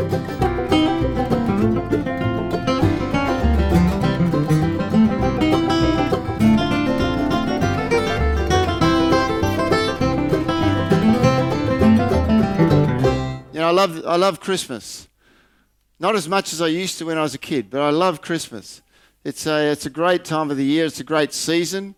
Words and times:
You 0.00 0.06
know, 0.06 0.16
I 13.68 13.72
love, 13.72 14.02
I 14.06 14.16
love 14.16 14.40
Christmas. 14.40 15.06
Not 15.98 16.14
as 16.14 16.26
much 16.26 16.54
as 16.54 16.62
I 16.62 16.68
used 16.68 16.96
to 16.96 17.04
when 17.04 17.18
I 17.18 17.22
was 17.22 17.34
a 17.34 17.38
kid, 17.38 17.68
but 17.68 17.82
I 17.82 17.90
love 17.90 18.22
Christmas. 18.22 18.80
It's 19.22 19.46
a, 19.46 19.70
it's 19.70 19.84
a 19.84 19.90
great 19.90 20.24
time 20.24 20.50
of 20.50 20.56
the 20.56 20.64
year. 20.64 20.86
It's 20.86 21.00
a 21.00 21.04
great 21.04 21.34
season 21.34 21.94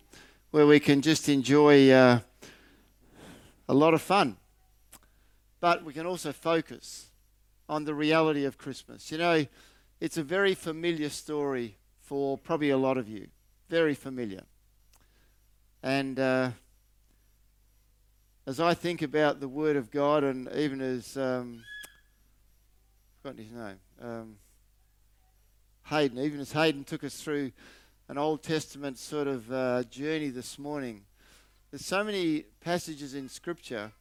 where 0.51 0.67
we 0.67 0.81
can 0.81 1.01
just 1.01 1.29
enjoy 1.29 1.89
uh, 1.89 2.19
a 3.69 3.73
lot 3.73 3.93
of 3.93 4.01
fun. 4.01 4.35
But 5.61 5.85
we 5.85 5.93
can 5.93 6.05
also 6.05 6.33
focus 6.33 7.12
on 7.69 7.85
the 7.85 7.93
reality 7.93 8.45
of 8.45 8.57
Christmas. 8.57 9.11
You 9.11 9.17
know, 9.17 9.45
it's 9.99 10.17
a 10.17 10.23
very 10.23 10.53
familiar 10.53 11.09
story 11.09 11.77
for 12.01 12.37
probably 12.37 12.69
a 12.69 12.77
lot 12.77 12.97
of 12.97 13.07
you. 13.07 13.27
Very 13.69 13.95
familiar. 13.95 14.43
And 15.81 16.19
uh, 16.19 16.51
as 18.45 18.59
I 18.59 18.73
think 18.73 19.01
about 19.01 19.39
the 19.39 19.47
Word 19.47 19.75
of 19.75 19.91
God, 19.91 20.23
and 20.23 20.49
even 20.55 20.81
as 20.81 21.17
um, 21.17 21.63
forgotten 23.21 23.43
his 23.43 23.53
name, 23.53 23.79
um, 24.01 24.35
Hayden, 25.85 26.19
even 26.19 26.39
as 26.39 26.51
Hayden 26.51 26.83
took 26.83 27.03
us 27.03 27.21
through 27.21 27.51
an 28.09 28.17
Old 28.17 28.43
Testament 28.43 28.97
sort 28.97 29.27
of 29.27 29.51
uh, 29.51 29.83
journey 29.83 30.29
this 30.29 30.59
morning, 30.59 31.03
there's 31.71 31.85
so 31.85 32.03
many 32.03 32.45
passages 32.61 33.15
in 33.15 33.27
Scripture 33.29 33.91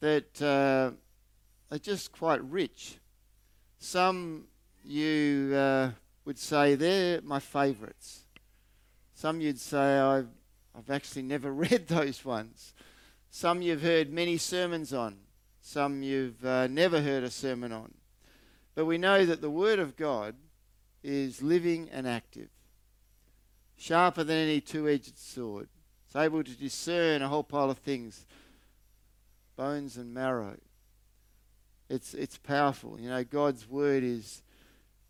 that 0.00 0.40
uh, 0.40 0.92
are 1.70 1.78
just 1.78 2.12
quite 2.12 2.42
rich. 2.44 2.98
Some 3.78 4.44
you 4.84 5.52
uh, 5.54 5.90
would 6.24 6.38
say 6.38 6.74
they're 6.74 7.20
my 7.22 7.40
favourites. 7.40 8.24
Some 9.14 9.40
you'd 9.40 9.60
say 9.60 9.98
I've, 9.98 10.28
I've 10.76 10.90
actually 10.90 11.22
never 11.22 11.52
read 11.52 11.88
those 11.88 12.24
ones. 12.24 12.74
Some 13.30 13.62
you've 13.62 13.82
heard 13.82 14.10
many 14.10 14.38
sermons 14.38 14.92
on. 14.92 15.18
Some 15.60 16.02
you've 16.02 16.44
uh, 16.44 16.66
never 16.66 17.00
heard 17.00 17.24
a 17.24 17.30
sermon 17.30 17.72
on. 17.72 17.92
But 18.74 18.86
we 18.86 18.96
know 18.96 19.26
that 19.26 19.40
the 19.40 19.50
Word 19.50 19.78
of 19.78 19.96
God 19.96 20.34
is 21.02 21.42
living 21.42 21.88
and 21.92 22.06
active, 22.06 22.48
sharper 23.76 24.24
than 24.24 24.36
any 24.36 24.60
two 24.60 24.88
edged 24.88 25.18
sword. 25.18 25.68
It's 26.06 26.16
able 26.16 26.42
to 26.42 26.50
discern 26.52 27.20
a 27.20 27.28
whole 27.28 27.42
pile 27.44 27.70
of 27.70 27.78
things, 27.78 28.24
bones 29.56 29.96
and 29.96 30.14
marrow. 30.14 30.56
It's, 31.88 32.14
it's 32.14 32.36
powerful. 32.36 32.98
You 33.00 33.08
know, 33.08 33.24
God's 33.24 33.68
Word 33.68 34.04
is, 34.04 34.42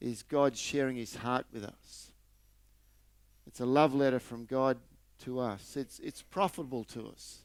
is 0.01 0.23
God 0.23 0.57
sharing 0.57 0.97
His 0.97 1.17
heart 1.17 1.47
with 1.53 1.65
us. 1.65 2.12
It's 3.47 3.61
a 3.61 3.67
love 3.67 3.95
letter 3.95 4.20
from 4.20 4.45
God 4.45 4.79
to 5.25 5.41
us. 5.41 5.77
It's, 5.77 5.98
it's 5.98 6.23
profitable 6.23 6.85
to 6.85 7.09
us. 7.09 7.39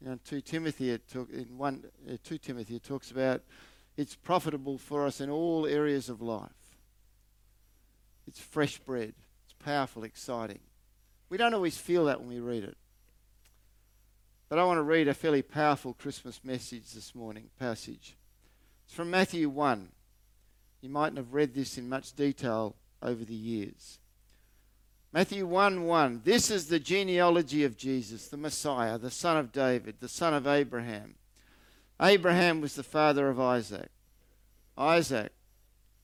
You 0.00 0.08
know, 0.08 0.12
in 0.12 0.20
2 0.24 0.40
Timothy, 0.42 0.90
it 0.90 1.08
talk, 1.08 1.30
in 1.30 1.56
one, 1.56 1.84
uh, 2.08 2.16
2 2.22 2.38
Timothy, 2.38 2.76
it 2.76 2.84
talks 2.84 3.10
about 3.10 3.42
it's 3.96 4.14
profitable 4.14 4.78
for 4.78 5.06
us 5.06 5.20
in 5.20 5.30
all 5.30 5.66
areas 5.66 6.08
of 6.08 6.20
life. 6.20 6.50
It's 8.26 8.40
fresh 8.40 8.78
bread. 8.78 9.14
It's 9.44 9.54
powerful, 9.58 10.04
exciting. 10.04 10.60
We 11.30 11.38
don't 11.38 11.54
always 11.54 11.76
feel 11.76 12.04
that 12.06 12.20
when 12.20 12.28
we 12.28 12.40
read 12.40 12.64
it. 12.64 12.76
But 14.54 14.60
I 14.60 14.66
want 14.66 14.78
to 14.78 14.82
read 14.82 15.08
a 15.08 15.14
fairly 15.14 15.42
powerful 15.42 15.94
Christmas 15.94 16.38
message 16.44 16.92
this 16.92 17.12
morning, 17.12 17.50
passage. 17.58 18.14
It's 18.84 18.94
from 18.94 19.10
Matthew 19.10 19.48
1. 19.48 19.88
You 20.80 20.90
mightn't 20.90 21.16
have 21.16 21.34
read 21.34 21.54
this 21.54 21.76
in 21.76 21.88
much 21.88 22.12
detail 22.12 22.76
over 23.02 23.24
the 23.24 23.34
years. 23.34 23.98
Matthew 25.12 25.44
1 25.44 25.82
1. 25.82 26.20
This 26.22 26.52
is 26.52 26.68
the 26.68 26.78
genealogy 26.78 27.64
of 27.64 27.76
Jesus, 27.76 28.28
the 28.28 28.36
Messiah, 28.36 28.96
the 28.96 29.10
son 29.10 29.36
of 29.36 29.50
David, 29.50 29.96
the 29.98 30.08
son 30.08 30.32
of 30.32 30.46
Abraham. 30.46 31.16
Abraham 32.00 32.60
was 32.60 32.76
the 32.76 32.84
father 32.84 33.28
of 33.28 33.40
Isaac. 33.40 33.90
Isaac 34.78 35.32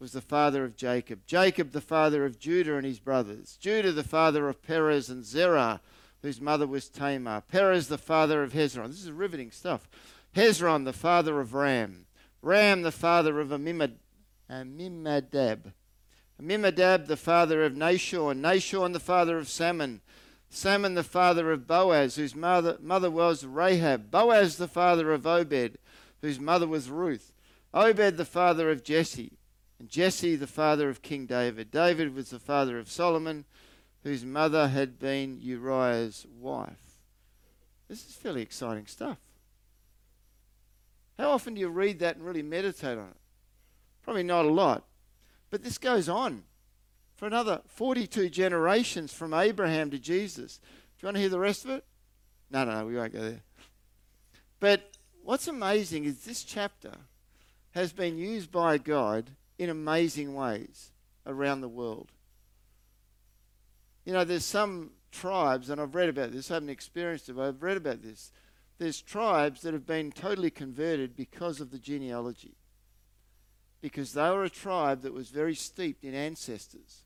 was 0.01 0.11
the 0.11 0.21
father 0.21 0.65
of 0.65 0.75
Jacob. 0.75 1.21
Jacob, 1.25 1.71
the 1.71 1.81
father 1.81 2.25
of 2.25 2.41
Judah 2.41 2.75
and 2.75 2.85
his 2.85 2.99
brothers. 2.99 3.57
Judah, 3.61 3.93
the 3.93 4.03
father 4.03 4.49
of 4.49 4.61
Perez 4.61 5.09
and 5.09 5.25
Zerah, 5.25 5.81
whose 6.23 6.41
mother 6.41 6.67
was 6.67 6.89
Tamar. 6.89 7.43
Perez, 7.43 7.89
the 7.89 7.99
father 7.99 8.43
of 8.43 8.53
Hezron. 8.53 8.89
This 8.89 9.05
is 9.05 9.11
riveting 9.11 9.51
stuff. 9.51 9.89
Hezron, 10.35 10.85
the 10.85 10.93
father 10.93 11.41
of 11.41 11.55
Ram. 11.55 12.07
Ram, 12.43 12.83
the 12.83 12.93
father 12.93 13.41
of 13.41 13.49
Amimad, 13.49 13.95
Amminadab. 14.51 15.73
Amminadab, 16.41 17.07
the 17.07 17.17
father 17.17 17.65
of 17.65 17.75
Nahshon. 17.75 18.41
Nahshon, 18.41 18.93
the 18.93 19.01
father 19.01 19.39
of 19.39 19.49
Salmon. 19.49 20.01
Salmon, 20.49 20.95
the 20.95 21.05
father 21.05 21.53
of 21.53 21.67
Boaz, 21.67 22.17
whose 22.17 22.35
mother, 22.35 22.77
mother 22.81 23.11
was 23.11 23.45
Rahab. 23.45 24.11
Boaz, 24.11 24.57
the 24.57 24.69
father 24.69 25.13
of 25.13 25.27
Obed, 25.27 25.79
whose 26.21 26.41
mother 26.41 26.67
was 26.67 26.91
Ruth. 26.91 27.33
Obed, 27.73 28.17
the 28.17 28.25
father 28.25 28.71
of 28.71 28.83
Jesse 28.83 29.39
and 29.81 29.89
Jesse, 29.89 30.37
the 30.37 30.47
father 30.47 30.89
of 30.89 31.03
King 31.03 31.27
David. 31.27 31.71
David 31.71 32.15
was 32.15 32.31
the 32.31 32.39
father 32.39 32.79
of 32.79 32.91
Solomon, 32.91 33.47
whose 34.03 34.25
mother 34.25 34.69
had 34.69 34.99
been 34.99 35.39
Uriah's 35.41 36.27
wife. 36.39 36.99
This 37.89 38.07
is 38.09 38.15
fairly 38.15 38.43
exciting 38.43 38.87
stuff. 38.87 39.19
How 41.19 41.31
often 41.31 41.55
do 41.55 41.61
you 41.61 41.69
read 41.69 41.99
that 41.99 42.17
and 42.17 42.25
really 42.25 42.43
meditate 42.43 42.97
on 42.97 43.09
it? 43.09 43.17
Probably 44.03 44.23
not 44.23 44.47
a 44.47 44.51
lot. 44.53 44.85
But 45.51 45.63
this 45.63 45.77
goes 45.77 46.09
on 46.09 46.45
for 47.17 47.27
another 47.27 47.61
42 47.67 48.31
generations 48.31 49.13
from 49.13 49.35
Abraham 49.35 49.91
to 49.91 49.99
Jesus. 49.99 50.59
Do 50.59 50.67
you 51.03 51.07
want 51.09 51.17
to 51.17 51.21
hear 51.21 51.29
the 51.29 51.39
rest 51.39 51.65
of 51.65 51.73
it? 51.73 51.85
No, 52.51 52.65
no, 52.65 52.81
no, 52.81 52.87
we 52.87 52.97
won't 52.97 53.13
go 53.13 53.21
there. 53.21 53.43
But 54.61 54.97
what's 55.23 55.49
amazing 55.49 56.05
is 56.05 56.25
this 56.25 56.43
chapter 56.43 56.93
has 57.73 57.93
been 57.93 58.17
used 58.17 58.51
by 58.51 58.79
God 58.79 59.31
in 59.59 59.69
amazing 59.69 60.35
ways 60.35 60.91
around 61.27 61.61
the 61.61 61.69
world. 61.69 62.13
You 64.05 64.13
know, 64.13 64.25
there's 64.25 64.45
some 64.45 64.91
tribes, 65.13 65.71
and 65.71 65.81
I've 65.81 65.95
read 65.95 66.09
about 66.09 66.33
this, 66.33 66.51
I 66.51 66.55
haven't 66.55 66.71
experienced 66.71 67.29
it, 67.29 67.35
but 67.35 67.47
I've 67.47 67.63
read 67.63 67.77
about 67.77 68.03
this. 68.03 68.33
There's 68.79 69.01
tribes 69.01 69.63
that 69.63 69.75
have 69.75 69.87
been 69.87 70.11
totally 70.11 70.51
converted 70.51 71.17
because 71.17 71.61
of 71.61 71.71
the 71.71 71.79
genealogy. 71.79 72.57
Because 73.81 74.13
they 74.13 74.29
were 74.31 74.45
a 74.45 74.51
tribe 74.51 75.03
that 75.03 75.13
was 75.13 75.31
very 75.31 75.55
steeped 75.55 76.05
in 76.05 76.15
ancestors. 76.15 77.05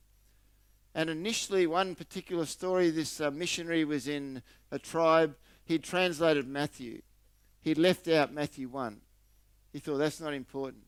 And 0.94 1.10
initially, 1.10 1.66
one 1.66 1.94
particular 1.94 2.46
story, 2.46 2.90
this 2.90 3.20
uh, 3.20 3.30
missionary 3.30 3.84
was 3.84 4.06
in 4.06 4.42
a 4.70 4.78
tribe. 4.78 5.36
He'd 5.64 5.82
translated 5.82 6.46
Matthew. 6.46 7.02
He'd 7.60 7.78
left 7.78 8.06
out 8.06 8.32
Matthew 8.32 8.68
1. 8.68 9.00
He 9.72 9.80
thought 9.80 9.98
that's 9.98 10.20
not 10.20 10.34
important 10.34 10.84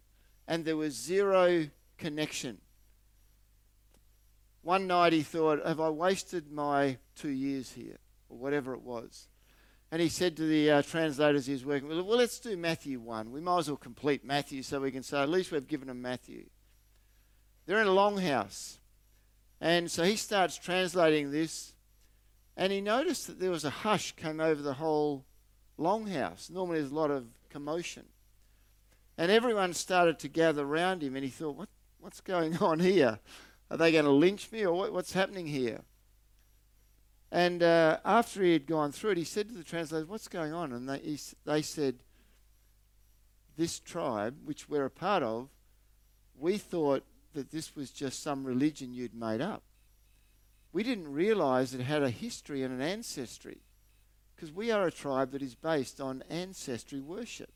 and 0.48 0.64
there 0.64 0.76
was 0.76 0.94
zero 0.94 1.68
connection. 1.98 2.58
One 4.66 4.88
night 4.88 5.12
he 5.12 5.22
thought, 5.22 5.64
Have 5.64 5.78
I 5.78 5.90
wasted 5.90 6.50
my 6.50 6.98
two 7.14 7.28
years 7.28 7.70
here? 7.70 7.98
Or 8.28 8.36
whatever 8.36 8.74
it 8.74 8.82
was. 8.82 9.28
And 9.92 10.02
he 10.02 10.08
said 10.08 10.36
to 10.36 10.44
the 10.44 10.68
uh, 10.72 10.82
translators 10.82 11.46
he 11.46 11.52
was 11.52 11.64
working 11.64 11.86
with, 11.86 12.00
Well, 12.00 12.18
let's 12.18 12.40
do 12.40 12.56
Matthew 12.56 12.98
1. 12.98 13.30
We 13.30 13.40
might 13.40 13.58
as 13.58 13.68
well 13.68 13.76
complete 13.76 14.24
Matthew 14.24 14.64
so 14.64 14.80
we 14.80 14.90
can 14.90 15.04
say, 15.04 15.22
At 15.22 15.28
least 15.28 15.52
we've 15.52 15.68
given 15.68 15.86
them 15.86 16.02
Matthew. 16.02 16.46
They're 17.66 17.80
in 17.80 17.86
a 17.86 17.92
longhouse. 17.92 18.78
And 19.60 19.88
so 19.88 20.02
he 20.02 20.16
starts 20.16 20.58
translating 20.58 21.30
this. 21.30 21.72
And 22.56 22.72
he 22.72 22.80
noticed 22.80 23.28
that 23.28 23.38
there 23.38 23.52
was 23.52 23.64
a 23.64 23.70
hush 23.70 24.16
came 24.16 24.40
over 24.40 24.60
the 24.60 24.74
whole 24.74 25.26
longhouse. 25.78 26.50
Normally 26.50 26.80
there's 26.80 26.90
a 26.90 26.96
lot 26.96 27.12
of 27.12 27.28
commotion. 27.50 28.06
And 29.16 29.30
everyone 29.30 29.74
started 29.74 30.18
to 30.18 30.28
gather 30.28 30.64
around 30.64 31.04
him, 31.04 31.14
and 31.14 31.24
he 31.24 31.30
thought, 31.30 31.54
what, 31.54 31.68
What's 32.06 32.20
going 32.20 32.58
on 32.58 32.78
here? 32.78 33.18
Are 33.70 33.76
they 33.76 33.92
going 33.92 34.04
to 34.04 34.10
lynch 34.10 34.50
me, 34.52 34.64
or 34.64 34.72
what, 34.72 34.92
what's 34.92 35.12
happening 35.12 35.46
here? 35.46 35.80
And 37.32 37.62
uh, 37.62 37.98
after 38.04 38.42
he 38.42 38.52
had 38.52 38.66
gone 38.66 38.92
through 38.92 39.12
it, 39.12 39.18
he 39.18 39.24
said 39.24 39.48
to 39.48 39.54
the 39.54 39.64
translators, 39.64 40.08
What's 40.08 40.28
going 40.28 40.52
on? 40.52 40.72
And 40.72 40.88
they, 40.88 40.98
he, 40.98 41.18
they 41.44 41.62
said, 41.62 41.96
This 43.56 43.80
tribe, 43.80 44.36
which 44.44 44.68
we're 44.68 44.84
a 44.84 44.90
part 44.90 45.22
of, 45.22 45.48
we 46.38 46.58
thought 46.58 47.04
that 47.34 47.50
this 47.50 47.74
was 47.74 47.90
just 47.90 48.22
some 48.22 48.44
religion 48.44 48.94
you'd 48.94 49.14
made 49.14 49.40
up. 49.40 49.62
We 50.72 50.82
didn't 50.82 51.12
realize 51.12 51.74
it 51.74 51.80
had 51.80 52.02
a 52.02 52.10
history 52.10 52.62
and 52.62 52.72
an 52.72 52.82
ancestry 52.82 53.62
because 54.34 54.52
we 54.52 54.70
are 54.70 54.86
a 54.86 54.92
tribe 54.92 55.32
that 55.32 55.42
is 55.42 55.54
based 55.54 56.00
on 56.00 56.22
ancestry 56.28 57.00
worship. 57.00 57.50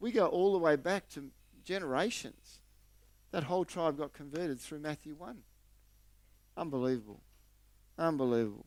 We 0.00 0.12
go 0.12 0.26
all 0.26 0.52
the 0.52 0.58
way 0.58 0.76
back 0.76 1.08
to 1.10 1.30
generations. 1.64 2.59
That 3.30 3.44
whole 3.44 3.64
tribe 3.64 3.98
got 3.98 4.12
converted 4.12 4.60
through 4.60 4.80
Matthew 4.80 5.14
1. 5.14 5.38
Unbelievable. 6.56 7.20
Unbelievable. 7.98 8.66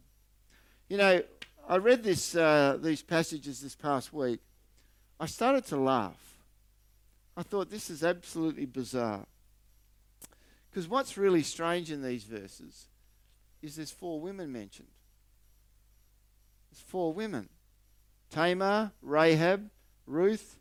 You 0.88 0.98
know, 0.98 1.24
I 1.68 1.78
read 1.78 2.04
this, 2.04 2.36
uh, 2.36 2.78
these 2.82 3.02
passages 3.02 3.62
this 3.62 3.76
past 3.76 4.14
week. 4.14 4.40
I 5.20 5.26
started 5.26 5.66
to 5.68 5.78
laugh. 5.78 6.38
I 7.36 7.44
thought 7.44 7.70
this 7.70 7.90
is 7.90 8.04
absolutely 8.04 8.66
bizarre. 8.66 9.26
Because 10.70 10.88
what's 10.88 11.18
really 11.18 11.44
strange 11.44 11.92
in 11.92 12.02
these 12.02 12.24
verses 12.24 12.88
is 13.62 13.76
there's 13.76 13.92
four 13.92 14.20
women 14.20 14.52
mentioned. 14.52 14.90
There's 16.72 16.82
four 16.82 17.14
women 17.14 17.50
Tamar, 18.30 18.92
Rahab, 19.02 19.70
Ruth, 20.08 20.58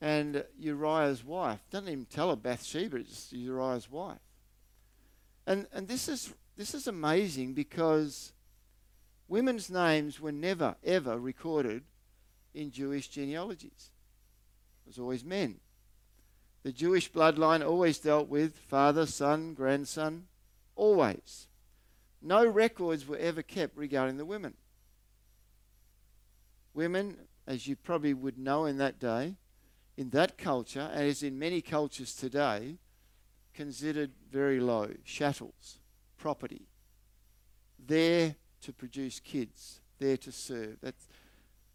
and 0.00 0.44
Uriah's 0.58 1.24
wife. 1.24 1.60
Doesn't 1.70 1.88
even 1.88 2.04
tell 2.06 2.30
her 2.30 2.36
Bathsheba, 2.36 2.98
it's 2.98 3.08
just 3.08 3.32
Uriah's 3.32 3.90
wife. 3.90 4.18
And, 5.46 5.66
and 5.72 5.88
this, 5.88 6.08
is, 6.08 6.34
this 6.56 6.74
is 6.74 6.86
amazing 6.86 7.54
because 7.54 8.32
women's 9.28 9.70
names 9.70 10.20
were 10.20 10.32
never, 10.32 10.76
ever 10.84 11.18
recorded 11.18 11.84
in 12.52 12.70
Jewish 12.70 13.08
genealogies. 13.08 13.90
It 14.84 14.88
was 14.88 14.98
always 14.98 15.24
men. 15.24 15.60
The 16.62 16.72
Jewish 16.72 17.12
bloodline 17.12 17.64
always 17.64 17.98
dealt 17.98 18.28
with 18.28 18.56
father, 18.56 19.06
son, 19.06 19.54
grandson, 19.54 20.26
always. 20.74 21.46
No 22.20 22.44
records 22.44 23.06
were 23.06 23.18
ever 23.18 23.42
kept 23.42 23.76
regarding 23.76 24.16
the 24.16 24.24
women. 24.24 24.54
Women, 26.74 27.16
as 27.46 27.68
you 27.68 27.76
probably 27.76 28.14
would 28.14 28.36
know 28.36 28.64
in 28.64 28.78
that 28.78 28.98
day, 28.98 29.36
in 29.96 30.10
that 30.10 30.36
culture, 30.36 30.90
and 30.92 31.08
as 31.08 31.22
in 31.22 31.38
many 31.38 31.60
cultures 31.60 32.14
today, 32.14 32.76
considered 33.54 34.10
very 34.30 34.60
low, 34.60 34.90
chattels, 35.04 35.78
property, 36.18 36.66
there 37.78 38.36
to 38.60 38.72
produce 38.72 39.20
kids, 39.20 39.80
there 39.98 40.16
to 40.18 40.30
serve. 40.30 40.76
That's 40.82 41.08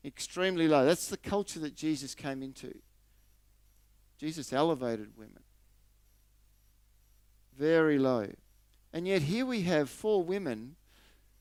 extremely 0.05 0.67
low. 0.67 0.85
That's 0.85 1.07
the 1.07 1.17
culture 1.17 1.59
that 1.59 1.75
Jesus 1.75 2.13
came 2.13 2.43
into. 2.43 2.73
Jesus 4.17 4.53
elevated 4.53 5.17
women. 5.17 5.43
Very 7.57 7.97
low. 7.97 8.27
And 8.93 9.07
yet 9.07 9.23
here 9.23 9.45
we 9.45 9.61
have 9.61 9.89
four 9.89 10.23
women 10.23 10.75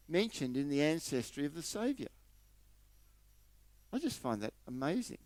mentioned 0.08 0.56
in 0.56 0.68
the 0.68 0.82
ancestry 0.82 1.44
of 1.44 1.54
the 1.54 1.62
Saviour. 1.62 2.08
I 3.92 3.98
just 3.98 4.20
find 4.20 4.40
that 4.42 4.54
amazing. 4.66 5.18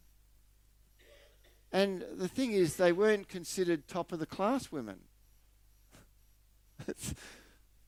And 1.74 2.04
the 2.14 2.28
thing 2.28 2.52
is, 2.52 2.76
they 2.76 2.92
weren't 2.92 3.28
considered 3.28 3.88
top 3.88 4.12
of 4.12 4.20
the 4.20 4.26
class 4.26 4.70
women. 4.70 5.00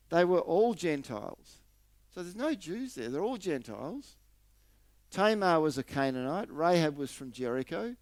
they 0.09 0.25
were 0.25 0.41
all 0.41 0.73
Gentiles. 0.73 1.59
So 2.13 2.21
there's 2.21 2.35
no 2.35 2.53
Jews 2.53 2.95
there, 2.95 3.07
they're 3.07 3.23
all 3.23 3.37
Gentiles. 3.37 4.17
Tamar 5.09 5.61
was 5.61 5.77
a 5.77 5.83
Canaanite, 5.83 6.51
Rahab 6.51 6.97
was 6.97 7.13
from 7.13 7.31
Jericho, 7.31 7.95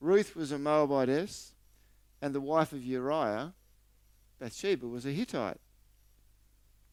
Ruth 0.00 0.34
was 0.34 0.52
a 0.52 0.58
Moabitess, 0.58 1.52
and 2.22 2.34
the 2.34 2.40
wife 2.40 2.72
of 2.72 2.82
Uriah, 2.82 3.52
Bathsheba, 4.38 4.88
was 4.88 5.04
a 5.04 5.10
Hittite. 5.10 5.60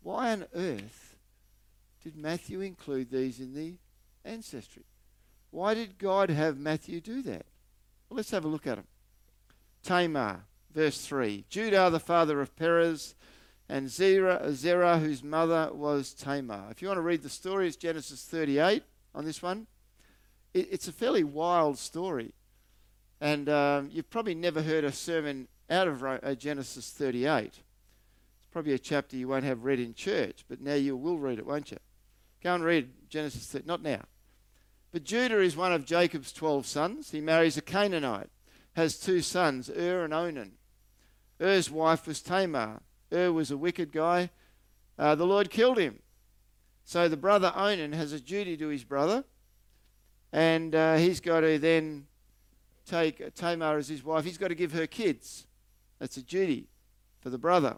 Why 0.04 0.34
on 0.34 0.48
earth 0.54 1.16
did 2.04 2.18
Matthew 2.18 2.60
include 2.60 3.10
these 3.10 3.40
in 3.40 3.54
the 3.54 3.76
ancestry? 4.26 4.84
Why 5.50 5.74
did 5.74 5.98
God 5.98 6.30
have 6.30 6.58
Matthew 6.58 7.00
do 7.00 7.22
that? 7.22 7.46
Well, 8.10 8.18
let's 8.18 8.32
have 8.32 8.46
a 8.46 8.48
look 8.48 8.68
at 8.68 8.76
them. 8.76 8.88
Tamar, 9.84 10.46
verse 10.74 11.06
3. 11.06 11.46
Judah, 11.50 11.90
the 11.90 12.00
father 12.00 12.42
of 12.42 12.56
Perez, 12.56 13.16
and 13.70 13.90
Zerah, 13.90 14.54
Zerah, 14.54 15.00
whose 15.00 15.24
mother 15.24 15.70
was 15.74 16.14
Tamar. 16.14 16.68
If 16.72 16.82
you 16.82 16.88
want 16.88 16.98
to 16.98 17.02
read 17.02 17.22
the 17.22 17.30
story, 17.30 17.68
it's 17.68 17.76
Genesis 17.76 18.24
38 18.24 18.84
on 19.14 19.26
this 19.26 19.42
one. 19.42 19.68
It, 20.54 20.70
it's 20.72 20.88
a 20.88 20.94
fairly 20.94 21.24
wild 21.24 21.78
story. 21.78 22.34
And 23.20 23.50
um, 23.50 23.90
you've 23.92 24.10
probably 24.10 24.36
never 24.36 24.62
heard 24.62 24.84
a 24.84 24.92
sermon 24.92 25.48
out 25.70 25.88
of 25.88 26.04
uh, 26.04 26.36
Genesis 26.36 26.92
38. 26.92 27.46
It's 27.46 27.60
probably 28.52 28.74
a 28.74 28.80
chapter 28.80 29.18
you 29.18 29.28
won't 29.28 29.44
have 29.44 29.66
read 29.66 29.80
in 29.80 29.94
church, 29.94 30.46
but 30.48 30.62
now 30.62 30.76
you 30.76 30.96
will 30.96 31.18
read 31.18 31.40
it, 31.40 31.46
won't 31.46 31.72
you? 31.72 31.78
Go 32.42 32.56
and 32.56 32.64
read 32.64 32.90
Genesis 33.10 33.46
30. 33.48 33.66
Not 33.66 33.82
now. 33.82 34.04
But 34.92 35.04
Judah 35.04 35.40
is 35.40 35.56
one 35.56 35.74
of 35.74 35.86
Jacob's 35.86 36.32
12 36.32 36.66
sons. 36.66 37.12
He 37.12 37.22
marries 37.22 37.58
a 37.58 37.62
Canaanite, 37.62 38.30
has 38.74 39.00
two 39.00 39.22
sons, 39.22 39.70
Ur 39.70 40.04
and 40.04 40.14
Onan. 40.14 40.54
Er's 41.42 41.70
wife 41.70 42.08
was 42.08 42.22
Tamar. 42.22 42.82
Ur 43.14 43.32
was 43.32 43.52
a 43.52 43.58
wicked 43.58 43.92
guy. 43.92 44.30
Uh, 44.98 45.16
the 45.16 45.26
Lord 45.26 45.50
killed 45.50 45.78
him. 45.78 46.00
So 46.84 47.08
the 47.10 47.18
brother 47.18 47.52
Onan 47.56 47.94
has 47.94 48.14
a 48.14 48.20
duty 48.20 48.56
to 48.58 48.70
his 48.70 48.84
brother, 48.84 49.26
and 50.32 50.74
uh, 50.74 50.96
he's 50.96 51.20
got 51.20 51.42
to 51.42 51.60
then 51.60 52.08
take 52.86 53.36
Tamar 53.36 53.78
as 53.78 53.90
his 53.90 54.04
wife. 54.04 54.24
He's 54.24 54.38
got 54.38 54.48
to 54.48 54.56
give 54.56 54.72
her 54.72 54.88
kids. 54.88 55.46
That's 56.00 56.18
a 56.18 56.24
duty 56.24 56.70
for 57.20 57.30
the 57.30 57.38
brother. 57.38 57.78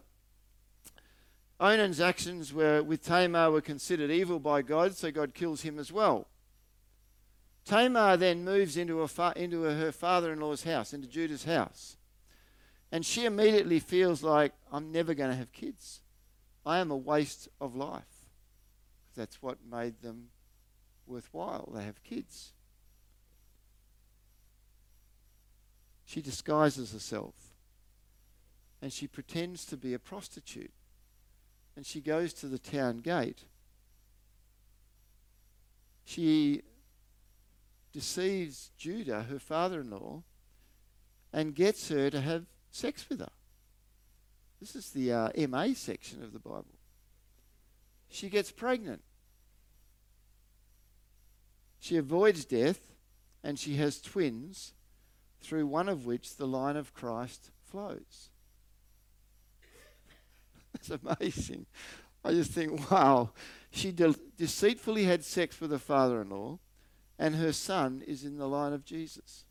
Onan's 1.59 1.99
actions 1.99 2.53
were 2.53 2.81
with 2.83 3.03
Tamar 3.03 3.51
were 3.51 3.61
considered 3.61 4.11
evil 4.11 4.39
by 4.39 4.61
God, 4.61 4.95
so 4.95 5.11
God 5.11 5.33
kills 5.33 5.63
him 5.63 5.79
as 5.79 5.91
well. 5.91 6.27
Tamar 7.69 8.17
then 8.17 8.43
moves 8.43 8.77
into, 8.77 9.05
fa- 9.05 9.33
into 9.35 9.61
her 9.61 9.91
father 9.91 10.33
in 10.33 10.39
law's 10.39 10.63
house, 10.63 10.91
into 10.91 11.07
Judah's 11.07 11.43
house. 11.43 11.97
And 12.91 13.05
she 13.05 13.25
immediately 13.25 13.79
feels 13.79 14.23
like, 14.23 14.53
I'm 14.71 14.91
never 14.91 15.13
going 15.13 15.29
to 15.29 15.35
have 15.35 15.51
kids. 15.51 16.01
I 16.65 16.79
am 16.79 16.89
a 16.89 16.97
waste 16.97 17.47
of 17.61 17.75
life. 17.75 18.31
That's 19.15 19.39
what 19.43 19.59
made 19.69 20.01
them 20.01 20.29
worthwhile. 21.05 21.71
They 21.75 21.83
have 21.83 22.03
kids. 22.03 22.53
She 26.05 26.23
disguises 26.23 26.91
herself 26.91 27.35
and 28.81 28.91
she 28.91 29.05
pretends 29.05 29.63
to 29.65 29.77
be 29.77 29.93
a 29.93 29.99
prostitute. 29.99 30.71
And 31.75 31.85
she 31.85 32.01
goes 32.01 32.33
to 32.33 32.47
the 32.47 32.57
town 32.57 32.97
gate. 32.97 33.43
She 36.03 36.63
deceives 37.91 38.71
Judah, 38.77 39.23
her 39.23 39.39
father 39.39 39.81
in 39.81 39.91
law, 39.91 40.23
and 41.31 41.55
gets 41.55 41.89
her 41.89 42.09
to 42.09 42.21
have 42.21 42.45
sex 42.71 43.07
with 43.09 43.19
her. 43.19 43.31
This 44.59 44.75
is 44.75 44.91
the 44.91 45.13
uh, 45.13 45.29
MA 45.47 45.73
section 45.73 46.23
of 46.23 46.33
the 46.33 46.39
Bible. 46.39 46.65
She 48.09 48.29
gets 48.29 48.51
pregnant. 48.51 49.01
She 51.79 51.95
avoids 51.95 52.43
death 52.45 52.89
and 53.43 53.57
she 53.57 53.75
has 53.75 54.01
twins, 54.01 54.73
through 55.41 55.65
one 55.65 55.87
of 55.87 56.05
which 56.05 56.35
the 56.35 56.47
line 56.47 56.75
of 56.75 56.93
Christ 56.93 57.51
flows. 57.63 58.29
That's 60.73 60.89
amazing. 60.89 61.65
I 62.23 62.31
just 62.31 62.51
think, 62.51 62.91
wow. 62.91 63.31
She 63.71 63.91
de- 63.91 64.15
deceitfully 64.37 65.05
had 65.05 65.23
sex 65.23 65.61
with 65.61 65.71
her 65.71 65.77
father 65.77 66.21
in 66.21 66.29
law, 66.31 66.59
and 67.19 67.35
her 67.35 67.51
son 67.51 68.01
is 68.07 68.23
in 68.23 68.37
the 68.37 68.47
line 68.47 68.71
of 68.71 68.85
Jesus. 68.85 69.43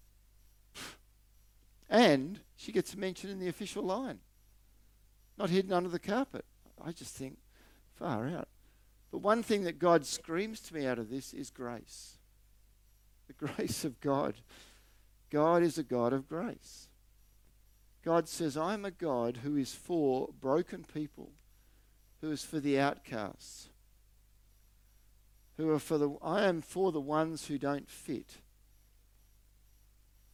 And 1.90 2.40
she 2.56 2.72
gets 2.72 2.96
mentioned 2.96 3.32
in 3.32 3.38
the 3.38 3.48
official 3.48 3.82
line, 3.82 4.18
not 5.36 5.50
hidden 5.50 5.72
under 5.72 5.90
the 5.90 5.98
carpet. 5.98 6.46
I 6.82 6.92
just 6.92 7.14
think, 7.14 7.38
far 7.94 8.26
out. 8.26 8.48
But 9.10 9.18
one 9.18 9.42
thing 9.42 9.64
that 9.64 9.78
God 9.78 10.04
screams 10.06 10.60
to 10.60 10.74
me 10.74 10.86
out 10.86 10.98
of 10.98 11.10
this 11.10 11.32
is 11.32 11.50
grace. 11.50 12.16
The 13.26 13.32
grace 13.46 13.84
of 13.84 14.00
God. 14.00 14.34
God 15.30 15.62
is 15.62 15.76
a 15.78 15.82
God 15.82 16.12
of 16.12 16.28
grace. 16.28 16.88
God 18.02 18.28
says, 18.28 18.56
I 18.56 18.74
am 18.74 18.84
a 18.84 18.90
God 18.90 19.40
who 19.42 19.56
is 19.56 19.74
for 19.74 20.28
broken 20.40 20.84
people, 20.84 21.32
who 22.20 22.30
is 22.30 22.44
for 22.44 22.60
the 22.60 22.78
outcasts, 22.78 23.68
who 25.58 25.70
are 25.70 25.78
for 25.78 25.98
the 25.98 26.10
I 26.22 26.44
am 26.44 26.62
for 26.62 26.90
the 26.92 27.00
ones 27.00 27.46
who 27.46 27.58
don't 27.58 27.90
fit. 27.90 28.38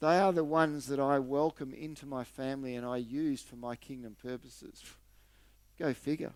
They 0.00 0.18
are 0.18 0.32
the 0.32 0.44
ones 0.44 0.86
that 0.88 1.00
I 1.00 1.18
welcome 1.18 1.72
into 1.72 2.04
my 2.06 2.24
family 2.24 2.76
and 2.76 2.86
I 2.86 2.98
use 2.98 3.40
for 3.40 3.56
my 3.56 3.74
kingdom 3.74 4.16
purposes. 4.22 4.82
Go 5.78 5.94
figure. 5.94 6.34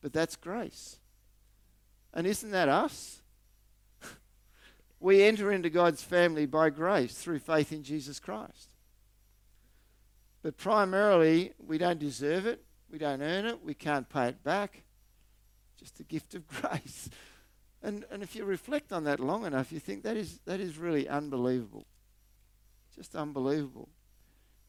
But 0.00 0.14
that's 0.14 0.34
grace. 0.34 0.96
And 2.14 2.26
isn't 2.26 2.50
that 2.50 2.70
us? 2.70 3.20
we 5.00 5.22
enter 5.22 5.52
into 5.52 5.70
God's 5.70 6.02
family 6.02 6.46
by 6.46 6.70
grace 6.70 7.14
through 7.14 7.38
faith 7.38 7.70
in 7.70 7.82
Jesus 7.82 8.18
Christ. 8.18 8.70
But 10.42 10.56
primarily, 10.56 11.52
we 11.64 11.78
don't 11.78 12.00
deserve 12.00 12.46
it, 12.46 12.64
we 12.90 12.98
don't 12.98 13.22
earn 13.22 13.44
it, 13.44 13.62
we 13.62 13.74
can't 13.74 14.08
pay 14.08 14.28
it 14.28 14.42
back. 14.42 14.82
Just 15.78 16.00
a 16.00 16.04
gift 16.04 16.34
of 16.34 16.48
grace. 16.60 17.10
And, 17.82 18.04
and 18.10 18.22
if 18.22 18.36
you 18.36 18.44
reflect 18.44 18.92
on 18.92 19.04
that 19.04 19.18
long 19.18 19.44
enough, 19.44 19.72
you 19.72 19.80
think 19.80 20.04
that 20.04 20.16
is, 20.16 20.38
that 20.44 20.60
is 20.60 20.78
really 20.78 21.08
unbelievable. 21.08 21.86
Just 22.94 23.16
unbelievable. 23.16 23.88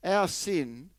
Our 0.03 0.27
sin, 0.27 0.89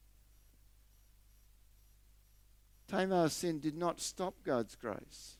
Tamar's 2.86 3.32
sin, 3.32 3.58
did 3.58 3.76
not 3.76 4.00
stop 4.00 4.34
God's 4.44 4.76
grace. 4.76 5.36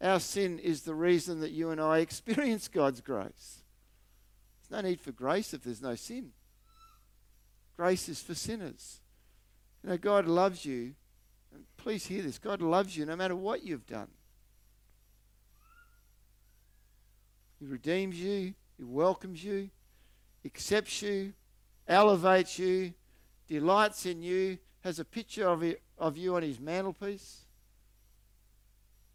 Our 0.00 0.18
sin 0.18 0.58
is 0.58 0.82
the 0.82 0.94
reason 0.94 1.40
that 1.40 1.52
you 1.52 1.70
and 1.70 1.80
I 1.80 1.98
experience 2.00 2.66
God's 2.66 3.00
grace. 3.00 3.62
There's 4.68 4.82
no 4.82 4.88
need 4.88 5.00
for 5.00 5.12
grace 5.12 5.54
if 5.54 5.62
there's 5.62 5.82
no 5.82 5.94
sin. 5.94 6.30
Grace 7.76 8.08
is 8.08 8.20
for 8.20 8.34
sinners. 8.34 9.00
You 9.82 9.90
know, 9.90 9.96
God 9.98 10.26
loves 10.26 10.64
you. 10.64 10.94
Please 11.76 12.06
hear 12.06 12.22
this 12.22 12.38
God 12.38 12.60
loves 12.60 12.96
you 12.96 13.06
no 13.06 13.16
matter 13.16 13.36
what 13.36 13.64
you've 13.64 13.86
done. 13.86 14.08
He 17.60 17.66
redeems 17.66 18.18
you, 18.18 18.54
He 18.78 18.84
welcomes 18.84 19.44
you, 19.44 19.70
accepts 20.44 21.02
you, 21.02 21.34
elevates 21.86 22.58
you, 22.58 22.94
delights 23.46 24.06
in 24.06 24.22
you, 24.22 24.58
has 24.82 24.98
a 24.98 25.04
picture 25.04 25.46
of, 25.46 25.62
it, 25.62 25.82
of 25.98 26.16
you 26.16 26.36
on 26.36 26.42
His 26.42 26.58
mantelpiece, 26.58 27.42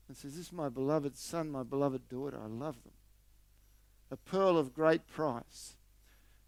and 0.08 0.16
says, 0.16 0.36
This 0.36 0.48
is 0.48 0.54
my 0.54 0.70
beloved 0.70 1.18
son, 1.18 1.50
my 1.50 1.64
beloved 1.64 2.08
daughter. 2.08 2.38
I 2.42 2.48
love 2.48 2.84
them. 2.84 2.94
A 4.12 4.18
pearl 4.18 4.58
of 4.58 4.74
great 4.74 5.08
price. 5.08 5.76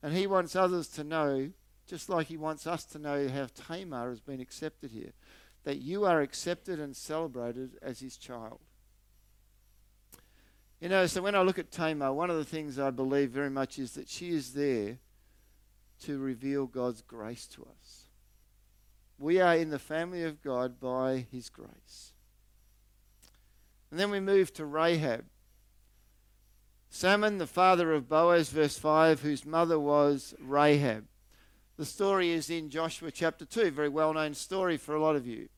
And 0.03 0.15
He 0.15 0.27
wants 0.27 0.55
others 0.55 0.87
to 0.89 1.03
know, 1.03 1.51
just 1.87 2.09
like 2.09 2.27
He 2.27 2.37
wants 2.37 2.67
us 2.67 2.83
to 2.85 2.99
know 2.99 3.27
how 3.27 3.47
Tamar 3.55 4.09
has 4.09 4.19
been 4.19 4.39
accepted 4.39 4.91
here, 4.91 5.13
that 5.63 5.77
you 5.77 6.05
are 6.05 6.21
accepted 6.21 6.79
and 6.79 6.95
celebrated 6.95 7.71
as 7.81 8.01
His 8.01 8.17
child. 8.17 8.59
You 10.79 10.89
know, 10.89 11.07
so 11.07 11.23
when 11.23 11.33
I 11.33 11.41
look 11.41 11.57
at 11.57 11.71
Tamar, 11.71 12.13
one 12.13 12.29
of 12.29 12.37
the 12.37 12.45
things 12.45 12.77
I 12.77 12.91
believe 12.91 13.31
very 13.31 13.49
much 13.49 13.79
is 13.79 13.93
that 13.93 14.07
she 14.07 14.29
is 14.29 14.53
there 14.53 14.99
to 16.03 16.19
reveal 16.19 16.67
God's 16.67 17.01
grace 17.01 17.47
to 17.47 17.63
us. 17.63 18.03
We 19.17 19.41
are 19.41 19.55
in 19.55 19.71
the 19.71 19.79
family 19.79 20.23
of 20.23 20.43
God 20.43 20.79
by 20.79 21.25
His 21.31 21.49
grace. 21.49 22.13
And 23.89 23.99
then 23.99 24.11
we 24.11 24.19
move 24.19 24.53
to 24.53 24.65
Rahab. 24.65 25.25
Salmon, 26.89 27.39
the 27.39 27.47
father 27.47 27.93
of 27.93 28.07
Boaz, 28.07 28.49
verse 28.49 28.77
5, 28.77 29.21
whose 29.21 29.45
mother 29.45 29.79
was 29.79 30.35
Rahab. 30.39 31.05
The 31.77 31.85
story 31.85 32.31
is 32.31 32.51
in 32.51 32.69
Joshua 32.69 33.11
chapter 33.11 33.45
2, 33.45 33.71
very 33.71 33.89
well 33.89 34.13
known 34.13 34.35
story 34.35 34.77
for 34.77 34.93
a 34.93 35.01
lot 35.01 35.15
of 35.15 35.25
you. 35.25 35.49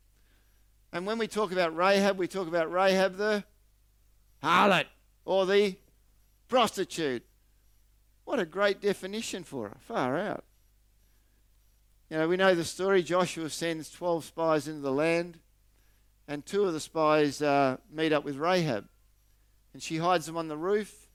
And 0.93 1.05
when 1.05 1.17
we 1.17 1.27
talk 1.27 1.51
about 1.51 1.75
Rahab, 1.75 2.17
we 2.17 2.27
talk 2.27 2.47
about 2.47 2.71
Rahab 2.71 3.17
the 3.17 3.43
harlot 4.41 4.85
or 5.25 5.45
the 5.45 5.75
prostitute. 6.47 7.23
What 8.25 8.39
a 8.39 8.45
great 8.45 8.81
definition 8.81 9.43
for 9.43 9.69
her. 9.69 9.77
Far 9.79 10.17
out. 10.17 10.43
You 12.09 12.17
know, 12.17 12.27
we 12.27 12.38
know 12.38 12.55
the 12.55 12.65
story. 12.65 13.03
Joshua 13.03 13.49
sends 13.49 13.91
12 13.91 14.25
spies 14.25 14.67
into 14.67 14.81
the 14.81 14.91
land, 14.91 15.39
and 16.27 16.45
two 16.45 16.63
of 16.63 16.73
the 16.73 16.79
spies 16.79 17.41
uh, 17.41 17.77
meet 17.91 18.11
up 18.11 18.23
with 18.23 18.35
Rahab. 18.35 18.88
And 19.73 19.81
she 19.81 19.97
hides 19.97 20.25
them 20.25 20.38
on 20.38 20.47
the 20.47 20.57
roof, 20.57 21.07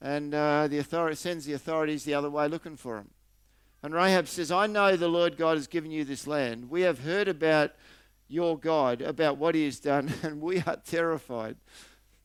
and 0.00 0.34
uh, 0.34 0.68
the 0.68 0.78
authority 0.78 1.16
sends 1.16 1.44
the 1.44 1.52
authorities 1.52 2.04
the 2.04 2.14
other 2.14 2.30
way 2.30 2.48
looking 2.48 2.76
for 2.76 2.96
them. 2.96 3.10
And 3.82 3.94
Rahab 3.94 4.28
says, 4.28 4.52
I 4.52 4.66
know 4.66 4.96
the 4.96 5.08
Lord 5.08 5.36
God 5.36 5.56
has 5.56 5.66
given 5.66 5.90
you 5.90 6.04
this 6.04 6.26
land. 6.26 6.70
We 6.70 6.82
have 6.82 7.00
heard 7.00 7.28
about 7.28 7.72
your 8.28 8.58
God, 8.58 9.02
about 9.02 9.38
what 9.38 9.54
he 9.54 9.64
has 9.64 9.80
done, 9.80 10.12
and 10.22 10.40
we 10.40 10.58
are 10.66 10.76
terrified. 10.76 11.56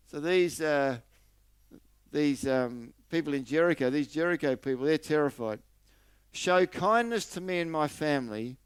So 0.07 0.19
these, 0.19 0.61
uh, 0.61 0.97
these 2.11 2.47
um, 2.47 2.93
people 3.09 3.33
in 3.33 3.43
Jericho, 3.43 3.89
these 3.89 4.07
Jericho 4.07 4.55
people, 4.55 4.85
they're 4.85 4.97
terrified. 4.97 5.59
Show 6.31 6.65
kindness 6.65 7.25
to 7.27 7.41
me 7.41 7.59
and 7.59 7.71
my 7.71 7.87
family, 7.87 8.57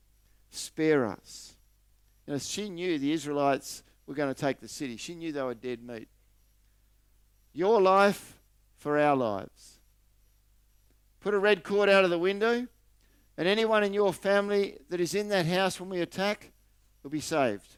spare 0.49 1.05
us. 1.05 1.55
You 2.25 2.33
know, 2.33 2.39
she 2.39 2.69
knew 2.69 2.99
the 2.99 3.11
Israelites 3.11 3.83
were 4.05 4.15
going 4.15 4.33
to 4.33 4.39
take 4.39 4.59
the 4.59 4.67
city. 4.67 4.97
She 4.97 5.15
knew 5.15 5.31
they 5.31 5.41
were 5.41 5.53
dead 5.53 5.81
meat. 5.83 6.07
Your 7.53 7.81
life 7.81 8.39
for 8.77 8.99
our 8.99 9.15
lives. 9.15 9.79
Put 11.19 11.33
a 11.33 11.39
red 11.39 11.63
cord 11.63 11.89
out 11.89 12.03
of 12.03 12.09
the 12.09 12.19
window, 12.19 12.67
and 13.37 13.47
anyone 13.47 13.83
in 13.83 13.93
your 13.93 14.13
family 14.13 14.77
that 14.89 14.99
is 14.99 15.13
in 15.15 15.29
that 15.29 15.45
house 15.45 15.79
when 15.79 15.89
we 15.89 16.01
attack 16.01 16.51
will 17.03 17.09
be 17.09 17.19
saved. 17.19 17.77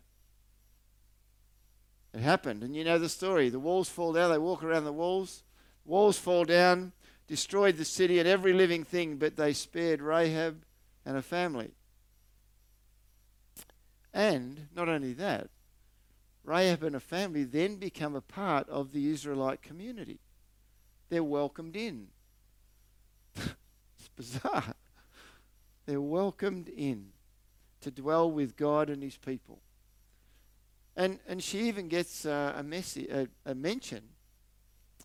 It 2.14 2.22
happened, 2.22 2.64
and 2.64 2.76
you 2.76 2.84
know 2.84 3.00
the 3.00 3.10
story. 3.10 3.50
The 3.50 3.60
walls 3.60 3.90
fall 3.90 4.14
down, 4.14 4.32
they 4.32 4.38
walk 4.38 4.64
around 4.64 4.84
the 4.84 4.92
walls, 4.92 5.44
walls 5.86 6.18
fall 6.18 6.44
down, 6.44 6.92
destroyed 7.28 7.78
the 7.78 7.86
city 7.86 8.20
and 8.20 8.28
every 8.28 8.52
living 8.52 8.84
thing, 8.84 9.16
but 9.16 9.38
they 9.38 9.54
spared 9.54 10.02
Rahab 10.02 10.64
and 11.06 11.16
her 11.16 11.22
family. 11.22 11.72
And 14.14 14.68
not 14.76 14.90
only 14.90 15.14
that, 15.14 15.50
Rahab 16.44 16.84
and 16.84 16.96
her 16.96 17.00
family 17.00 17.44
then 17.44 17.76
become 17.76 18.16
a 18.16 18.22
part 18.22 18.68
of 18.68 18.92
the 18.92 19.10
Israelite 19.10 19.62
community. 19.62 20.20
They're 21.10 21.24
welcomed 21.24 21.76
in. 21.76 22.08
it's 23.36 24.10
bizarre. 24.16 24.74
They're 25.86 26.02
welcomed 26.02 26.68
in 26.68 27.12
to 27.82 27.92
dwell 27.92 28.30
with 28.30 28.58
God 28.58 28.90
and 28.90 29.02
his 29.02 29.18
people. 29.18 29.60
And, 30.96 31.20
and 31.28 31.42
she 31.42 31.68
even 31.68 31.88
gets 31.88 32.26
uh, 32.26 32.54
a, 32.56 32.64
message, 32.64 33.10
a, 33.10 33.28
a 33.46 33.56
mention 33.56 34.04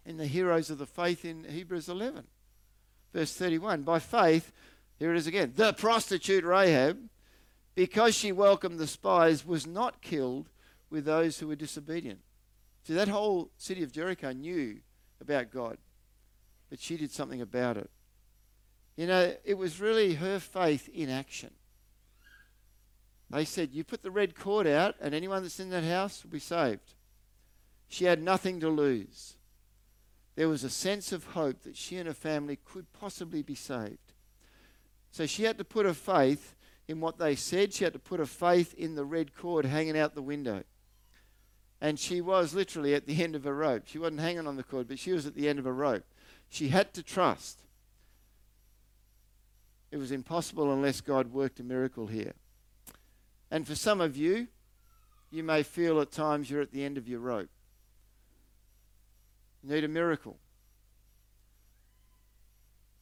in 0.05 0.17
the 0.17 0.27
heroes 0.27 0.71
of 0.71 0.79
the 0.79 0.87
faith 0.87 1.25
in 1.25 1.45
Hebrews 1.45 1.89
11, 1.89 2.25
verse 3.13 3.33
31. 3.35 3.83
By 3.83 3.99
faith, 3.99 4.53
here 4.99 5.13
it 5.13 5.19
is 5.19 5.27
again, 5.27 5.53
the 5.57 5.73
prostitute 5.73 6.45
Rahab, 6.45 6.99
because 7.75 8.15
she 8.15 8.33
welcomed 8.33 8.79
the 8.79 8.87
spies, 8.87 9.47
was 9.47 9.67
not 9.67 10.01
killed 10.01 10.49
with 10.91 11.05
those 11.05 11.39
who 11.39 11.49
were 11.49 11.57
disobedient. 11.57 12.21
See, 12.85 12.95
that 12.95 13.09
whole 13.09 13.51
city 13.57 13.83
of 13.83 13.93
Jericho 13.93 14.33
knew 14.33 14.79
about 15.21 15.51
God, 15.51 15.79
but 16.71 16.81
she 16.81 16.97
did 16.97 17.11
something 17.11 17.41
about 17.41 17.77
it. 17.77 17.91
You 18.97 19.07
know, 19.07 19.35
it 19.45 19.59
was 19.59 19.81
really 19.81 20.15
her 20.15 20.39
faith 20.39 20.89
in 20.89 21.11
action. 21.11 21.51
They 23.31 23.45
said, 23.45 23.73
You 23.73 23.85
put 23.85 24.03
the 24.03 24.11
red 24.11 24.35
cord 24.35 24.67
out, 24.67 24.95
and 25.01 25.15
anyone 25.15 25.43
that's 25.43 25.61
in 25.61 25.71
that 25.71 25.85
house 25.85 26.23
will 26.23 26.31
be 26.31 26.39
saved. 26.39 26.95
She 27.89 28.05
had 28.05 28.23
nothing 28.23 28.61
to 28.61 28.69
lose. 28.69 29.37
There 30.37 30.49
was 30.49 30.65
a 30.65 30.71
sense 30.71 31.13
of 31.13 31.25
hope 31.25 31.63
that 31.63 31.77
she 31.77 31.97
and 31.97 32.07
her 32.07 32.15
family 32.15 32.59
could 32.65 32.93
possibly 32.93 33.43
be 33.43 33.55
saved. 33.55 34.13
So 35.11 35.27
she 35.27 35.45
had 35.45 35.57
to 35.59 35.65
put 35.65 35.87
her 35.87 35.95
faith 35.95 36.55
in 36.89 37.01
what 37.01 37.19
they 37.19 37.35
said. 37.35 37.73
She 37.73 37.85
had 37.85 37.95
to 37.95 37.99
put 37.99 38.21
her 38.21 38.27
faith 38.27 38.75
in 38.75 38.95
the 38.95 39.05
red 39.05 39.35
cord 39.35 39.65
hanging 39.65 39.99
out 39.99 40.15
the 40.15 40.23
window. 40.23 40.63
And 41.81 41.99
she 41.99 42.21
was 42.21 42.55
literally 42.55 42.95
at 42.95 43.07
the 43.07 43.23
end 43.23 43.35
of 43.35 43.45
her 43.45 43.55
rope. 43.55 43.85
She 43.87 43.99
wasn't 43.99 44.21
hanging 44.21 44.47
on 44.47 44.57
the 44.57 44.63
cord, 44.63 44.89
but 44.89 44.99
she 44.99 45.13
was 45.13 45.27
at 45.27 45.35
the 45.35 45.49
end 45.49 45.59
of 45.59 45.65
her 45.65 45.73
rope. 45.73 46.05
She 46.49 46.69
had 46.69 46.93
to 46.95 47.03
trust. 47.03 47.61
It 49.91 49.97
was 49.97 50.13
impossible 50.13 50.73
unless 50.73 51.01
God 51.01 51.33
worked 51.33 51.61
a 51.61 51.65
miracle 51.65 52.07
here. 52.09 52.35
And 53.51 53.67
for 53.67 53.75
some 53.75 54.01
of 54.01 54.17
you, 54.17 54.49
you 55.31 55.43
may 55.43 55.63
feel 55.63 56.01
at 56.01 56.11
times 56.11 56.51
you're 56.51 56.63
at 56.63 56.73
the 56.73 56.85
end 56.85 56.99
of 56.99 57.09
your 57.09 57.21
rope. 57.21 57.51
You 59.63 59.75
need 59.75 59.85
a 59.85 59.89
miracle. 59.89 60.39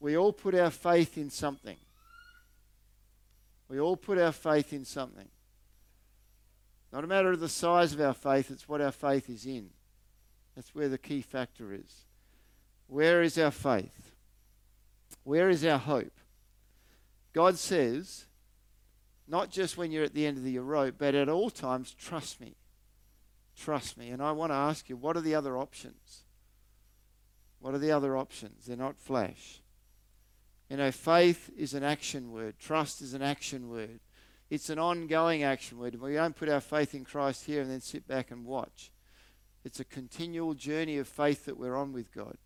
We 0.01 0.17
all 0.17 0.33
put 0.33 0.55
our 0.55 0.71
faith 0.71 1.17
in 1.17 1.31
something. 1.31 1.77
We 3.69 3.81
all 3.81 3.97
put 3.97 4.19
our 4.19 4.33
faith 4.33 4.73
in 4.73 4.85
something. 4.85 5.29
Not 6.93 7.05
a 7.05 7.09
matter 7.09 7.33
of 7.33 7.41
the 7.41 7.49
size 7.49 7.93
of 7.93 8.01
our 8.01 8.15
faith, 8.15 8.51
it's 8.51 8.69
what 8.69 8.81
our 8.81 8.93
faith 8.93 9.29
is 9.29 9.47
in. 9.47 9.71
That's 10.55 10.75
where 10.75 10.89
the 10.89 10.99
key 10.99 11.23
factor 11.23 11.73
is. 11.73 12.05
Where 12.87 13.23
is 13.23 13.39
our 13.39 13.51
faith? 13.51 14.13
Where 15.25 15.49
is 15.49 15.65
our 15.65 15.79
hope? 15.79 16.13
God 17.33 17.59
says, 17.59 18.27
not 19.27 19.51
just 19.51 19.77
when 19.77 19.91
you're 19.91 20.05
at 20.05 20.15
the 20.15 20.27
end 20.27 20.39
of 20.39 20.47
your 20.47 20.63
rope, 20.63 20.97
but 20.99 21.15
at 21.15 21.29
all 21.29 21.51
times, 21.51 21.95
trust 21.95 22.41
me. 22.41 22.57
Trust 23.57 23.97
me. 23.97 24.11
And 24.11 24.23
I 24.23 24.33
want 24.33 24.51
to 24.51 24.57
ask 24.57 24.89
you, 24.89 24.97
what 24.97 25.17
are 25.17 25.23
the 25.23 25.35
other 25.35 25.57
options? 25.57 26.25
What 27.61 27.75
are 27.75 27.79
the 27.79 27.93
other 27.93 28.17
options? 28.17 28.67
They're 28.67 28.77
not 28.77 28.99
flash. 28.99 29.63
You 30.69 30.77
know, 30.77 30.91
faith 30.91 31.51
is 31.57 31.75
an 31.75 31.85
action 31.85 32.33
word, 32.33 32.59
trust 32.59 33.01
is 33.01 33.15
an 33.15 33.23
action 33.23 33.71
word. 33.71 34.01
It's 34.51 34.69
an 34.69 34.79
ongoing 34.79 35.43
action 35.43 35.79
word. 35.79 36.01
We 36.01 36.15
don't 36.15 36.37
put 36.37 36.49
our 36.49 36.61
faith 36.61 36.95
in 36.95 37.05
Christ 37.05 37.47
here 37.47 37.63
and 37.63 37.71
then 37.71 37.81
sit 37.81 38.07
back 38.07 38.31
and 38.31 38.45
watch. 38.45 38.93
It's 39.65 39.81
a 39.81 39.85
continual 39.85 40.55
journey 40.55 40.99
of 40.99 41.09
faith 41.09 41.47
that 41.47 41.59
we're 41.59 41.77
on 41.77 41.93
with 41.93 42.13
God. 42.15 42.37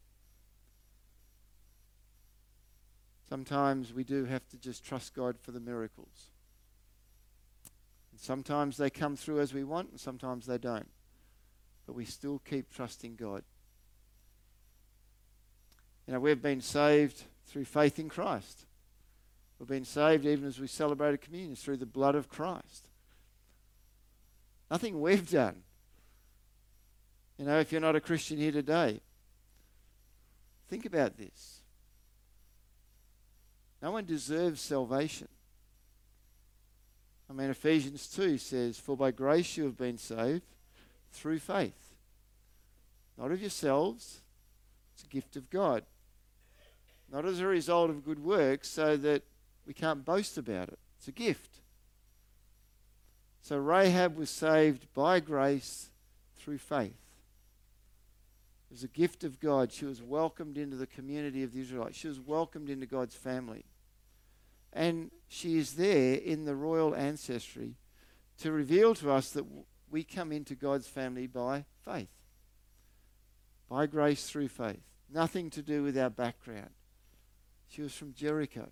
Sometimes 3.28 3.92
we 3.92 4.04
do 4.04 4.24
have 4.24 4.48
to 4.48 4.56
just 4.56 4.84
trust 4.84 5.14
God 5.14 5.38
for 5.38 5.50
the 5.50 5.60
miracles. 5.60 6.30
Sometimes 8.20 8.76
they 8.76 8.90
come 8.90 9.16
through 9.16 9.40
as 9.40 9.54
we 9.54 9.62
want, 9.62 9.90
and 9.90 10.00
sometimes 10.00 10.46
they 10.46 10.58
don't. 10.58 10.88
But 11.86 11.94
we 11.94 12.04
still 12.04 12.40
keep 12.40 12.68
trusting 12.74 13.14
God. 13.14 13.44
You 16.06 16.14
know, 16.14 16.20
we've 16.20 16.42
been 16.42 16.60
saved 16.60 17.22
through 17.46 17.64
faith 17.64 17.98
in 17.98 18.08
Christ. 18.08 18.66
We've 19.58 19.68
been 19.68 19.84
saved 19.84 20.26
even 20.26 20.46
as 20.46 20.58
we 20.58 20.66
celebrated 20.66 21.20
communion 21.20 21.54
through 21.54 21.76
the 21.76 21.86
blood 21.86 22.14
of 22.16 22.28
Christ. 22.28 22.88
Nothing 24.70 25.00
we've 25.00 25.30
done. 25.30 25.62
You 27.38 27.44
know, 27.44 27.60
if 27.60 27.70
you're 27.70 27.80
not 27.80 27.96
a 27.96 28.00
Christian 28.00 28.36
here 28.36 28.52
today, 28.52 29.00
think 30.68 30.84
about 30.86 31.16
this. 31.16 31.60
No 33.80 33.92
one 33.92 34.04
deserves 34.04 34.60
salvation. 34.60 35.28
I 37.30 37.34
mean, 37.34 37.50
Ephesians 37.50 38.06
2 38.08 38.38
says, 38.38 38.78
For 38.78 38.96
by 38.96 39.10
grace 39.10 39.56
you 39.56 39.64
have 39.64 39.76
been 39.76 39.98
saved 39.98 40.46
through 41.12 41.38
faith. 41.40 41.94
Not 43.18 43.32
of 43.32 43.40
yourselves, 43.40 44.20
it's 44.94 45.04
a 45.04 45.08
gift 45.08 45.36
of 45.36 45.50
God. 45.50 45.84
Not 47.10 47.24
as 47.24 47.40
a 47.40 47.46
result 47.46 47.90
of 47.90 48.04
good 48.04 48.22
works, 48.22 48.68
so 48.68 48.96
that 48.96 49.22
we 49.66 49.74
can't 49.74 50.04
boast 50.04 50.38
about 50.38 50.68
it. 50.68 50.78
It's 50.98 51.08
a 51.08 51.12
gift. 51.12 51.60
So 53.42 53.56
Rahab 53.56 54.16
was 54.16 54.30
saved 54.30 54.86
by 54.94 55.20
grace 55.20 55.90
through 56.36 56.58
faith. 56.58 56.96
It 58.70 58.74
was 58.74 58.84
a 58.84 58.88
gift 58.88 59.24
of 59.24 59.40
God. 59.40 59.72
She 59.72 59.86
was 59.86 60.02
welcomed 60.02 60.58
into 60.58 60.76
the 60.76 60.86
community 60.86 61.42
of 61.42 61.52
the 61.52 61.60
Israelites. 61.60 61.96
She 61.96 62.08
was 62.08 62.20
welcomed 62.20 62.68
into 62.68 62.84
God's 62.84 63.14
family. 63.14 63.64
And 64.72 65.10
she 65.28 65.56
is 65.56 65.74
there 65.74 66.14
in 66.14 66.44
the 66.44 66.54
royal 66.54 66.94
ancestry 66.94 67.76
to 68.38 68.52
reveal 68.52 68.94
to 68.96 69.10
us 69.10 69.30
that 69.30 69.44
we 69.90 70.04
come 70.04 70.32
into 70.32 70.54
God's 70.54 70.86
family 70.86 71.26
by 71.26 71.64
faith, 71.84 72.10
by 73.68 73.86
grace 73.86 74.28
through 74.28 74.48
faith. 74.48 74.82
Nothing 75.10 75.50
to 75.50 75.62
do 75.62 75.82
with 75.82 75.96
our 75.96 76.10
background. 76.10 76.70
She 77.68 77.82
was 77.82 77.94
from 77.94 78.12
Jericho. 78.12 78.68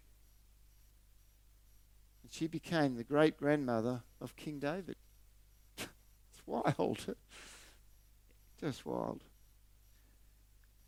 And 2.23 2.33
she 2.33 2.47
became 2.47 2.97
the 2.97 3.05
great 3.05 3.37
grandmother 3.37 4.03
of 4.21 4.37
King 4.37 4.59
David. 4.59 4.97
it's 5.79 6.47
wild. 6.47 7.15
Just 8.61 8.85
wild. 8.85 9.23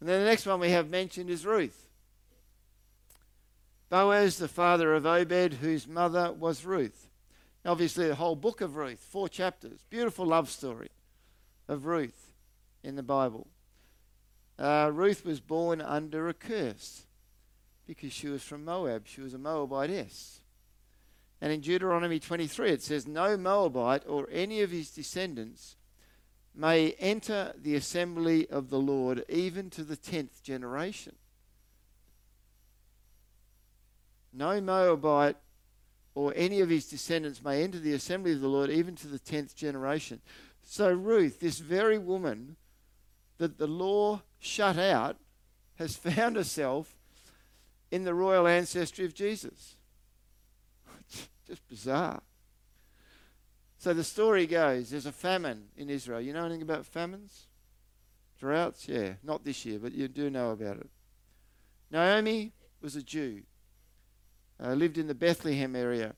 And 0.01 0.09
then 0.09 0.21
the 0.21 0.27
next 0.27 0.47
one 0.47 0.61
we 0.61 0.71
have 0.71 0.91
mentioned 0.91 1.31
is 1.31 1.45
Ruth. 1.45 1.88
Boaz, 3.91 4.37
the 4.37 4.49
father 4.49 4.95
of 4.95 5.07
Obed, 5.07 5.55
whose 5.55 5.89
mother 5.89 6.33
was 6.33 6.65
Ruth. 6.65 7.09
Obviously, 7.65 8.07
the 8.07 8.15
whole 8.15 8.37
book 8.37 8.61
of 8.61 8.77
Ruth, 8.77 9.01
four 9.01 9.29
chapters. 9.29 9.85
Beautiful 9.89 10.27
love 10.27 10.51
story 10.51 10.91
of 11.69 11.87
Ruth 11.87 12.33
in 12.83 12.97
the 12.97 13.03
Bible. 13.03 13.47
Uh, 14.59 14.91
Ruth 14.93 15.25
was 15.25 15.41
born 15.41 15.81
under 15.81 16.29
a 16.29 16.35
curse 16.35 17.05
because 17.87 18.13
she 18.13 18.29
was 18.29 18.43
from 18.43 18.65
Moab. 18.65 19.07
She 19.07 19.21
was 19.21 19.35
a 19.35 19.39
Moabitess. 19.39 20.41
And 21.41 21.53
in 21.53 21.61
Deuteronomy 21.61 22.19
23, 22.19 22.71
it 22.71 22.83
says, 22.83 23.07
No 23.07 23.37
Moabite 23.37 24.03
or 24.07 24.29
any 24.31 24.61
of 24.61 24.71
his 24.71 24.91
descendants 24.91 25.77
may 26.55 26.93
enter 26.99 27.55
the 27.57 27.77
assembly 27.77 28.49
of 28.49 28.71
the 28.71 28.81
Lord 28.81 29.25
even 29.29 29.71
to 29.71 29.85
the 29.85 29.97
tenth 29.97 30.43
generation. 30.43 31.15
No 34.39 34.61
Moabite 34.61 35.37
or 36.15 36.33
any 36.37 36.61
of 36.61 36.69
his 36.69 36.89
descendants 36.89 37.43
may 37.45 37.63
enter 37.63 37.79
the 37.79 37.93
assembly 37.93 38.33
of 38.33 38.41
the 38.41 38.49
Lord 38.49 38.71
even 38.71 38.95
to 38.97 39.07
the 39.07 39.19
tenth 39.19 39.55
generation. 39.55 40.21
So, 40.63 40.93
Ruth, 40.93 41.41
this 41.41 41.59
very 41.59 41.99
woman 41.99 42.57
that 43.39 43.59
the 43.59 43.67
law 43.67 44.23
shut 44.39 44.79
out, 44.79 45.17
has 45.77 45.97
found 45.97 46.37
herself 46.37 46.97
in 47.91 48.05
the 48.05 48.15
royal 48.15 48.47
ancestry 48.47 49.05
of 49.05 49.15
Jesus. 49.15 49.77
Just 51.47 51.67
bizarre. 51.69 52.23
So 53.79 53.95
the 53.95 54.05
story 54.05 54.47
goes 54.47 54.91
there's 54.91 55.07
a 55.07 55.13
famine 55.13 55.69
in 55.77 55.89
Israel. 55.89 56.21
You 56.21 56.33
know 56.33 56.45
anything 56.45 56.63
about 56.63 56.85
famines? 56.85 57.47
Droughts? 58.39 58.89
Yeah, 58.89 59.15
not 59.23 59.45
this 59.45 59.65
year, 59.65 59.79
but 59.79 59.93
you 59.93 60.09
do 60.09 60.31
know 60.31 60.51
about 60.51 60.79
it. 60.79 60.91
Naomi 61.91 62.53
was 62.83 62.97
a 62.97 63.03
Jew, 63.03 63.43
uh, 64.63 64.73
lived 64.75 64.99
in 64.99 65.07
the 65.07 65.15
Bethlehem 65.15 65.77
area, 65.77 66.15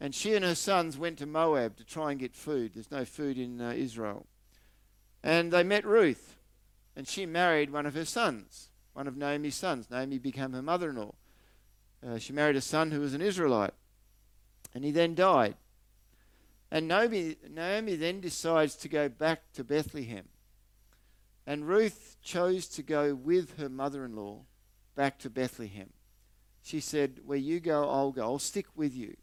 and 0.00 0.14
she 0.14 0.34
and 0.34 0.44
her 0.44 0.54
sons 0.54 0.96
went 0.96 1.18
to 1.18 1.26
Moab 1.26 1.76
to 1.76 1.84
try 1.84 2.10
and 2.10 2.20
get 2.20 2.34
food. 2.34 2.72
There's 2.74 2.90
no 2.90 3.04
food 3.04 3.38
in 3.38 3.60
uh, 3.60 3.72
Israel. 3.76 4.26
And 5.22 5.52
they 5.52 5.62
met 5.62 5.84
Ruth, 5.84 6.36
and 6.96 7.06
she 7.06 7.26
married 7.26 7.70
one 7.70 7.84
of 7.86 7.94
her 7.94 8.06
sons, 8.06 8.70
one 8.94 9.06
of 9.06 9.16
Naomi's 9.16 9.56
sons. 9.56 9.90
Naomi 9.90 10.18
became 10.18 10.52
her 10.52 10.62
mother 10.62 10.90
in 10.90 10.96
law. 10.96 11.14
Uh, 12.06 12.18
she 12.18 12.32
married 12.32 12.56
a 12.56 12.62
son 12.62 12.90
who 12.90 13.00
was 13.00 13.12
an 13.12 13.20
Israelite, 13.20 13.74
and 14.74 14.84
he 14.84 14.90
then 14.90 15.14
died. 15.14 15.56
And 16.70 16.88
Naomi, 16.88 17.36
Naomi 17.50 17.96
then 17.96 18.20
decides 18.20 18.76
to 18.76 18.88
go 18.88 19.08
back 19.08 19.52
to 19.54 19.64
Bethlehem. 19.64 20.28
And 21.46 21.66
Ruth 21.66 22.16
chose 22.22 22.68
to 22.68 22.82
go 22.82 23.14
with 23.14 23.58
her 23.58 23.68
mother 23.68 24.04
in 24.04 24.14
law 24.14 24.44
back 24.94 25.18
to 25.18 25.30
Bethlehem. 25.30 25.90
She 26.62 26.80
said, 26.80 27.20
Where 27.24 27.38
you 27.38 27.60
go, 27.60 27.88
I'll 27.88 28.12
go. 28.12 28.22
I'll 28.22 28.38
stick 28.38 28.66
with 28.74 28.94
you. 28.94 29.16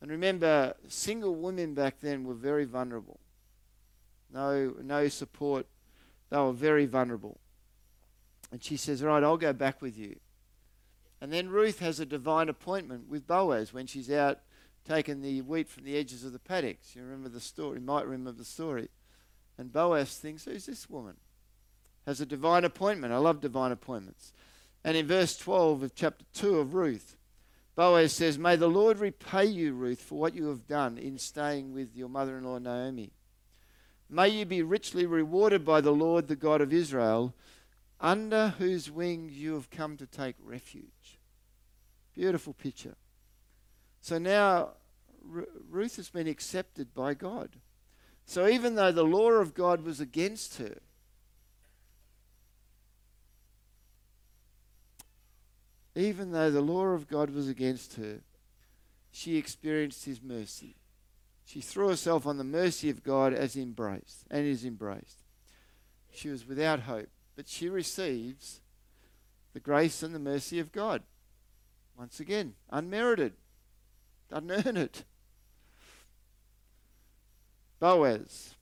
And 0.00 0.10
remember, 0.10 0.74
single 0.88 1.34
women 1.34 1.74
back 1.74 2.00
then 2.00 2.24
were 2.24 2.34
very 2.34 2.64
vulnerable. 2.64 3.20
No, 4.32 4.74
no 4.82 5.08
support. 5.08 5.66
They 6.30 6.36
were 6.36 6.52
very 6.52 6.86
vulnerable. 6.86 7.38
And 8.50 8.62
she 8.62 8.76
says, 8.76 9.02
All 9.02 9.08
right, 9.08 9.22
I'll 9.22 9.36
go 9.36 9.52
back 9.52 9.80
with 9.80 9.96
you. 9.96 10.16
And 11.20 11.32
then 11.32 11.48
Ruth 11.48 11.78
has 11.78 12.00
a 12.00 12.06
divine 12.06 12.48
appointment 12.48 13.08
with 13.08 13.26
Boaz 13.26 13.72
when 13.72 13.86
she's 13.86 14.10
out 14.10 14.40
taking 14.84 15.22
the 15.22 15.40
wheat 15.40 15.68
from 15.68 15.84
the 15.84 15.96
edges 15.96 16.24
of 16.24 16.32
the 16.32 16.38
paddocks. 16.38 16.94
You 16.94 17.02
remember 17.02 17.30
the 17.30 17.40
story, 17.40 17.78
you 17.78 17.84
might 17.84 18.04
remember 18.04 18.32
the 18.32 18.44
story. 18.44 18.90
And 19.56 19.72
Boaz 19.72 20.18
thinks, 20.18 20.44
Who's 20.44 20.66
this 20.66 20.90
woman? 20.90 21.16
Has 22.06 22.20
a 22.20 22.26
divine 22.26 22.64
appointment. 22.64 23.14
I 23.14 23.16
love 23.16 23.40
divine 23.40 23.72
appointments. 23.72 24.32
And 24.84 24.96
in 24.96 25.06
verse 25.06 25.36
12 25.36 25.82
of 25.82 25.94
chapter 25.94 26.24
2 26.34 26.58
of 26.58 26.74
Ruth, 26.74 27.16
Boaz 27.74 28.12
says, 28.12 28.38
May 28.38 28.56
the 28.56 28.68
Lord 28.68 28.98
repay 28.98 29.46
you, 29.46 29.72
Ruth, 29.72 30.00
for 30.00 30.18
what 30.18 30.34
you 30.34 30.48
have 30.48 30.66
done 30.66 30.98
in 30.98 31.18
staying 31.18 31.72
with 31.72 31.96
your 31.96 32.08
mother 32.08 32.36
in 32.36 32.44
law 32.44 32.58
Naomi. 32.58 33.12
May 34.10 34.28
you 34.28 34.44
be 34.44 34.62
richly 34.62 35.06
rewarded 35.06 35.64
by 35.64 35.80
the 35.80 35.90
Lord, 35.90 36.28
the 36.28 36.36
God 36.36 36.60
of 36.60 36.72
Israel, 36.72 37.34
under 38.00 38.48
whose 38.58 38.90
wings 38.90 39.32
you 39.32 39.54
have 39.54 39.70
come 39.70 39.96
to 39.96 40.06
take 40.06 40.36
refuge. 40.42 41.18
Beautiful 42.14 42.52
picture. 42.52 42.94
So 44.02 44.18
now 44.18 44.72
R- 45.34 45.48
Ruth 45.70 45.96
has 45.96 46.10
been 46.10 46.28
accepted 46.28 46.94
by 46.94 47.14
God. 47.14 47.56
So 48.26 48.46
even 48.46 48.74
though 48.74 48.92
the 48.92 49.04
law 49.04 49.30
of 49.30 49.54
God 49.54 49.82
was 49.82 50.00
against 50.00 50.58
her, 50.58 50.78
even 55.94 56.32
though 56.32 56.50
the 56.50 56.60
law 56.60 56.86
of 56.86 57.08
God 57.08 57.30
was 57.30 57.48
against 57.48 57.94
her, 57.94 58.20
she 59.10 59.36
experienced 59.36 60.04
his 60.04 60.22
mercy. 60.22 60.76
She 61.44 61.60
threw 61.60 61.88
herself 61.88 62.26
on 62.26 62.38
the 62.38 62.44
mercy 62.44 62.90
of 62.90 63.04
God 63.04 63.32
as 63.32 63.56
embraced 63.56 64.24
and 64.30 64.46
is 64.46 64.64
embraced. 64.64 65.22
She 66.12 66.28
was 66.28 66.46
without 66.46 66.80
hope, 66.80 67.08
but 67.36 67.48
she 67.48 67.68
receives 67.68 68.60
the 69.52 69.60
grace 69.60 70.02
and 70.02 70.14
the 70.14 70.18
mercy 70.18 70.58
of 70.58 70.72
God. 70.72 71.02
Once 71.96 72.18
again, 72.18 72.54
unmerited. 72.70 73.34
Doesn't 74.30 74.50
earn 74.66 74.76
it. 74.76 75.04
Boaz 77.78 78.54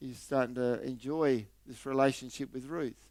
is 0.00 0.18
starting 0.18 0.54
to 0.54 0.82
enjoy 0.82 1.46
this 1.66 1.84
relationship 1.84 2.52
with 2.52 2.66
Ruth. 2.66 3.08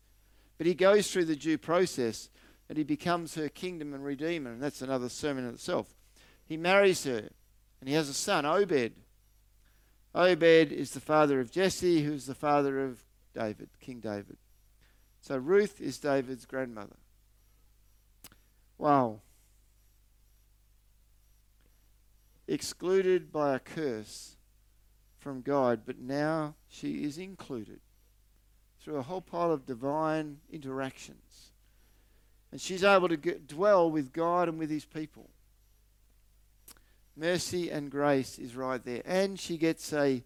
But 0.57 0.67
he 0.67 0.73
goes 0.73 1.11
through 1.11 1.25
the 1.25 1.35
due 1.35 1.57
process 1.57 2.29
and 2.69 2.77
he 2.77 2.83
becomes 2.83 3.35
her 3.35 3.49
kinsman 3.49 3.93
and 3.93 4.03
redeemer, 4.03 4.51
and 4.51 4.61
that's 4.61 4.81
another 4.81 5.09
sermon 5.09 5.45
in 5.45 5.53
itself. 5.53 5.95
He 6.45 6.57
marries 6.57 7.03
her 7.03 7.29
and 7.79 7.87
he 7.87 7.93
has 7.93 8.09
a 8.09 8.13
son, 8.13 8.45
Obed. 8.45 8.93
Obed 10.15 10.71
is 10.71 10.91
the 10.91 10.99
father 10.99 11.39
of 11.39 11.51
Jesse, 11.51 12.03
who's 12.03 12.25
the 12.25 12.35
father 12.35 12.83
of 12.83 13.03
David, 13.33 13.69
King 13.79 13.99
David. 13.99 14.37
So 15.21 15.37
Ruth 15.37 15.79
is 15.79 15.99
David's 15.99 16.45
grandmother. 16.45 16.97
Wow. 18.77 19.21
excluded 22.47 23.31
by 23.31 23.55
a 23.55 23.59
curse 23.59 24.37
from 25.19 25.41
God, 25.41 25.81
but 25.85 25.99
now 25.99 26.55
she 26.67 27.03
is 27.03 27.17
included 27.17 27.81
through 28.79 28.97
a 28.97 29.03
whole 29.03 29.21
pile 29.21 29.51
of 29.51 29.65
divine 29.65 30.37
interactions. 30.49 31.46
And 32.51 32.61
she's 32.61 32.83
able 32.83 33.09
to 33.09 33.17
get, 33.17 33.47
dwell 33.47 33.91
with 33.91 34.13
God 34.13 34.47
and 34.47 34.57
with 34.57 34.69
his 34.69 34.85
people. 34.85 35.29
Mercy 37.15 37.69
and 37.69 37.91
grace 37.91 38.37
is 38.37 38.55
right 38.55 38.83
there. 38.83 39.01
And 39.05 39.39
she 39.39 39.57
gets 39.57 39.91
a 39.91 40.23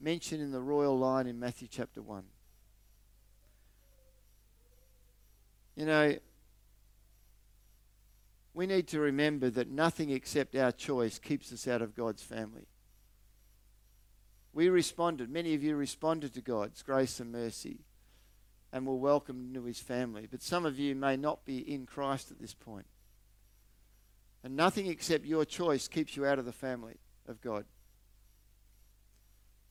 mention 0.00 0.40
in 0.40 0.52
the 0.52 0.60
royal 0.60 0.98
line 0.98 1.26
in 1.26 1.40
Matthew 1.40 1.68
chapter 1.70 2.02
1. 2.02 2.22
You 5.76 5.86
know, 5.86 6.16
we 8.52 8.66
need 8.66 8.88
to 8.88 9.00
remember 9.00 9.48
that 9.50 9.70
nothing 9.70 10.10
except 10.10 10.54
our 10.54 10.72
choice 10.72 11.18
keeps 11.18 11.52
us 11.52 11.66
out 11.66 11.82
of 11.82 11.96
God's 11.96 12.22
family. 12.22 12.66
We 14.52 14.68
responded, 14.68 15.30
many 15.30 15.54
of 15.54 15.62
you 15.62 15.76
responded 15.76 16.34
to 16.34 16.40
God's 16.40 16.82
grace 16.82 17.20
and 17.20 17.32
mercy 17.32 17.78
and 18.72 18.86
were 18.86 18.94
welcomed 18.94 19.48
into 19.48 19.66
his 19.66 19.80
family. 19.80 20.28
But 20.30 20.42
some 20.42 20.64
of 20.64 20.78
you 20.78 20.94
may 20.94 21.16
not 21.16 21.44
be 21.44 21.58
in 21.58 21.86
Christ 21.86 22.30
at 22.30 22.40
this 22.40 22.54
point. 22.54 22.86
And 24.42 24.56
nothing 24.56 24.86
except 24.86 25.24
your 25.26 25.44
choice 25.44 25.88
keeps 25.88 26.16
you 26.16 26.24
out 26.24 26.38
of 26.38 26.44
the 26.44 26.52
family 26.52 26.96
of 27.28 27.40
God. 27.40 27.64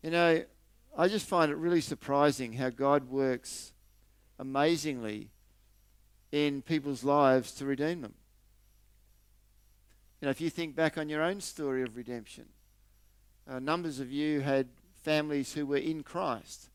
You 0.04 0.12
know, 0.12 0.44
I 0.98 1.08
just 1.08 1.28
find 1.28 1.52
it 1.52 1.58
really 1.58 1.82
surprising 1.82 2.54
how 2.54 2.70
God 2.70 3.10
works 3.10 3.74
amazingly 4.38 5.30
in 6.32 6.62
people's 6.62 7.04
lives 7.04 7.52
to 7.54 7.66
redeem 7.66 8.02
them. 8.02 8.14
You 10.22 10.26
know, 10.26 10.32
if 10.32 10.42
you 10.42 10.50
think 10.50 10.76
back 10.76 10.98
on 10.98 11.10
your 11.10 11.24
own 11.24 11.42
story 11.42 11.82
of 11.82 11.96
redemption, 11.96 12.46
uh, 13.50 13.60
numbers 13.60 14.00
of 14.00 14.12
you 14.12 14.42
had 14.42 14.68
families 15.02 15.54
who 15.54 15.66
were 15.66 15.78
in 15.78 16.04
Christ. 16.04 16.70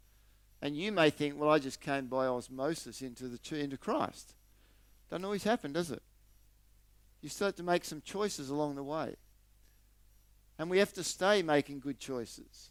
And 0.64 0.74
you 0.74 0.92
may 0.92 1.10
think, 1.10 1.38
well, 1.38 1.50
I 1.50 1.58
just 1.58 1.82
came 1.82 2.06
by 2.06 2.26
osmosis 2.26 3.02
into, 3.02 3.28
the, 3.28 3.60
into 3.60 3.76
Christ. 3.76 4.32
Doesn't 5.10 5.24
always 5.26 5.44
happen, 5.44 5.74
does 5.74 5.90
it? 5.90 6.02
You 7.20 7.28
start 7.28 7.58
to 7.58 7.62
make 7.62 7.84
some 7.84 8.00
choices 8.00 8.48
along 8.48 8.76
the 8.76 8.82
way. 8.82 9.16
And 10.58 10.70
we 10.70 10.78
have 10.78 10.94
to 10.94 11.04
stay 11.04 11.42
making 11.42 11.80
good 11.80 12.00
choices. 12.00 12.70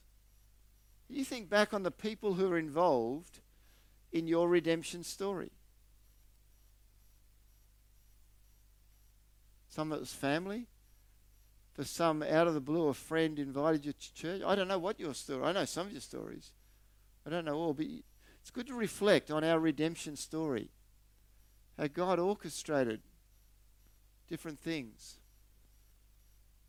You 1.08 1.24
think 1.24 1.52
back 1.52 1.72
on 1.72 1.84
the 1.84 1.92
people 1.92 2.34
who 2.34 2.52
are 2.52 2.58
involved 2.58 3.42
in 4.12 4.26
your 4.26 4.50
redemption 4.50 5.04
story. 5.04 5.52
Some 9.70 9.92
of 9.92 9.98
it 9.98 10.02
was 10.02 10.14
family. 10.14 10.66
For 11.76 11.84
some, 11.84 12.24
out 12.24 12.48
of 12.48 12.56
the 12.56 12.60
blue, 12.60 12.88
a 12.88 12.96
friend 12.96 13.38
invited 13.38 13.86
you 13.86 13.94
to 13.94 14.14
church. 14.16 14.42
I 14.44 14.56
don't 14.56 14.68
know 14.68 14.80
what 14.80 15.00
your 15.00 15.14
story. 15.14 15.44
I 15.44 15.52
know 15.52 15.66
some 15.66 15.86
of 15.86 15.92
your 15.92 16.02
stories. 16.02 16.54
I 17.26 17.30
don't 17.30 17.46
know 17.46 17.56
all, 17.56 17.74
but 17.74 17.86
it's 18.42 18.52
good 18.52 18.68
to 18.68 18.74
reflect 18.74 19.32
on 19.32 19.44
our 19.44 19.60
redemption 19.60 20.16
story. 20.16 20.70
How 21.78 21.88
God 21.88 22.20
orchestrated 22.20 23.02
different 24.28 24.60
things. 24.60 25.18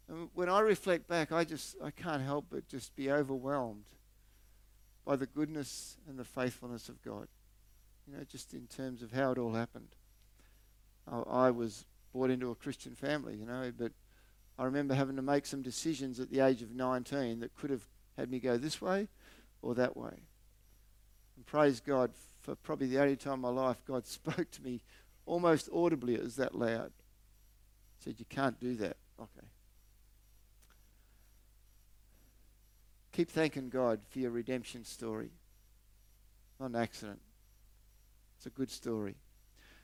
And 0.08 0.28
when 0.34 0.48
I 0.48 0.60
reflect 0.60 1.08
back, 1.08 1.32
I 1.32 1.44
just 1.44 1.76
I 1.82 1.90
can't 1.90 2.22
help 2.22 2.46
but 2.50 2.68
just 2.68 2.94
be 2.94 3.10
overwhelmed 3.10 3.86
by 5.04 5.16
the 5.16 5.26
goodness 5.26 5.96
and 6.08 6.18
the 6.18 6.24
faithfulness 6.24 6.88
of 6.88 7.02
God. 7.02 7.28
You 8.06 8.16
know, 8.16 8.24
just 8.24 8.52
in 8.52 8.66
terms 8.66 9.02
of 9.02 9.12
how 9.12 9.32
it 9.32 9.38
all 9.38 9.54
happened. 9.54 9.96
I, 11.10 11.46
I 11.46 11.50
was 11.50 11.86
brought 12.12 12.30
into 12.30 12.50
a 12.50 12.54
Christian 12.54 12.94
family, 12.94 13.34
you 13.34 13.46
know, 13.46 13.72
but 13.76 13.92
I 14.58 14.64
remember 14.64 14.94
having 14.94 15.16
to 15.16 15.22
make 15.22 15.46
some 15.46 15.62
decisions 15.62 16.20
at 16.20 16.30
the 16.30 16.40
age 16.40 16.62
of 16.62 16.74
19 16.74 17.40
that 17.40 17.54
could 17.56 17.70
have 17.70 17.84
had 18.16 18.30
me 18.30 18.38
go 18.38 18.56
this 18.56 18.80
way 18.80 19.08
or 19.62 19.74
that 19.74 19.96
way. 19.96 20.22
Praise 21.54 21.78
God 21.78 22.10
for 22.40 22.56
probably 22.56 22.88
the 22.88 23.00
only 23.00 23.14
time 23.14 23.34
in 23.34 23.40
my 23.42 23.48
life 23.48 23.76
God 23.86 24.04
spoke 24.08 24.50
to 24.50 24.62
me 24.64 24.80
almost 25.24 25.68
audibly. 25.72 26.16
It 26.16 26.24
was 26.24 26.34
that 26.34 26.52
loud. 26.52 26.90
He 27.96 28.02
said, 28.02 28.16
You 28.18 28.24
can't 28.28 28.58
do 28.58 28.74
that. 28.74 28.96
Okay. 29.20 29.46
Keep 33.12 33.30
thanking 33.30 33.68
God 33.68 34.00
for 34.10 34.18
your 34.18 34.32
redemption 34.32 34.84
story. 34.84 35.30
Not 36.58 36.70
an 36.70 36.74
accident. 36.74 37.20
It's 38.36 38.46
a 38.46 38.50
good 38.50 38.72
story. 38.72 39.14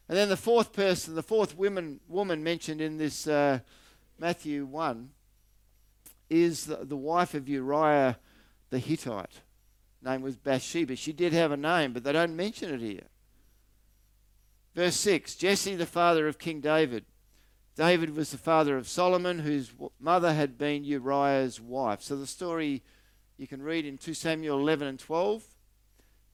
And 0.09 0.19
then 0.19 0.29
the 0.29 0.37
fourth 0.37 0.73
person, 0.73 1.15
the 1.15 1.23
fourth 1.23 1.57
woman, 1.57 2.01
woman 2.09 2.43
mentioned 2.43 2.81
in 2.81 2.99
this 2.99 3.29
uh, 3.29 3.61
Matthew 4.19 4.67
1 4.67 5.11
is 6.29 6.65
the, 6.65 6.79
the 6.79 6.97
wife 6.97 7.35
of 7.35 7.49
Uriah 7.49 8.19
the 8.71 8.81
Hittite. 8.81 9.43
Name 10.03 10.23
was 10.23 10.37
Bathsheba. 10.37 10.97
She 10.97 11.13
did 11.13 11.33
have 11.33 11.53
a 11.53 11.57
name, 11.57 11.93
but 11.93 12.05
they 12.05 12.13
don't 12.13 12.37
mention 12.37 12.73
it 12.73 12.81
here. 12.81 13.09
Verse 14.75 14.97
6 14.97 15.35
Jesse, 15.35 15.77
the 15.77 15.87
father 15.87 16.27
of 16.29 16.39
King 16.39 16.61
David. 16.61 17.05
David 17.77 18.17
was 18.17 18.31
the 18.31 18.39
father 18.39 18.77
of 18.77 18.89
Solomon, 18.89 19.39
whose 19.39 19.73
mother 19.99 20.35
had 20.35 20.59
been 20.59 20.85
Uriah's 20.85 21.61
wife. 21.61 22.03
So 22.03 22.17
the 22.17 22.27
story 22.27 22.83
you 23.37 23.47
can 23.47 23.63
read 23.63 23.87
in 23.87 23.97
2 23.97 24.13
Samuel 24.13 24.59
11 24.59 24.87
and 24.87 24.99
12. 24.99 25.45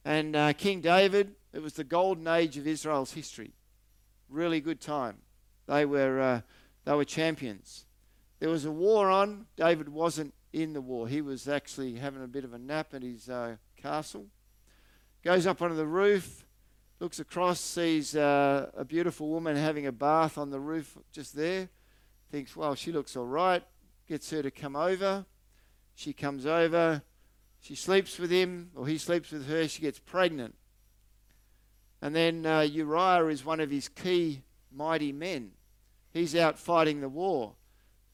And 0.03 0.35
uh, 0.35 0.53
King 0.53 0.81
David, 0.81 1.35
it 1.53 1.61
was 1.61 1.73
the 1.73 1.83
golden 1.83 2.27
age 2.27 2.57
of 2.57 2.67
Israel's 2.67 3.13
history. 3.13 3.53
Really 4.29 4.59
good 4.59 4.81
time. 4.81 5.17
They 5.67 5.85
were, 5.85 6.19
uh, 6.19 6.41
they 6.85 6.93
were 6.93 7.05
champions. 7.05 7.85
There 8.39 8.49
was 8.49 8.65
a 8.65 8.71
war 8.71 9.09
on. 9.09 9.45
David 9.55 9.89
wasn't 9.89 10.33
in 10.53 10.73
the 10.73 10.81
war. 10.81 11.07
He 11.07 11.21
was 11.21 11.47
actually 11.47 11.95
having 11.95 12.23
a 12.23 12.27
bit 12.27 12.43
of 12.43 12.53
a 12.53 12.57
nap 12.57 12.93
at 12.93 13.03
his 13.03 13.29
uh, 13.29 13.57
castle. 13.75 14.27
Goes 15.23 15.45
up 15.45 15.61
onto 15.61 15.75
the 15.75 15.85
roof, 15.85 16.45
looks 16.99 17.19
across, 17.19 17.59
sees 17.59 18.15
uh, 18.15 18.69
a 18.75 18.85
beautiful 18.85 19.29
woman 19.29 19.55
having 19.55 19.85
a 19.85 19.91
bath 19.91 20.37
on 20.37 20.49
the 20.49 20.59
roof 20.59 20.97
just 21.11 21.35
there. 21.35 21.69
Thinks, 22.31 22.55
well, 22.55 22.75
she 22.75 22.91
looks 22.91 23.15
all 23.15 23.25
right. 23.25 23.63
Gets 24.07 24.29
her 24.31 24.41
to 24.41 24.51
come 24.51 24.75
over. 24.75 25.25
She 25.97 26.13
comes 26.13 26.45
over, 26.45 27.01
she 27.59 27.73
sleeps 27.73 28.19
with 28.19 28.29
him, 28.29 28.69
or 28.75 28.85
he 28.85 28.99
sleeps 28.99 29.31
with 29.31 29.47
her, 29.47 29.67
she 29.67 29.81
gets 29.81 29.97
pregnant. 29.97 30.53
And 32.03 32.15
then 32.15 32.45
uh, 32.45 32.59
Uriah 32.59 33.25
is 33.29 33.43
one 33.43 33.59
of 33.59 33.71
his 33.71 33.89
key 33.89 34.43
mighty 34.71 35.11
men. 35.11 35.53
He's 36.13 36.35
out 36.35 36.59
fighting 36.59 37.01
the 37.01 37.09
war. 37.09 37.55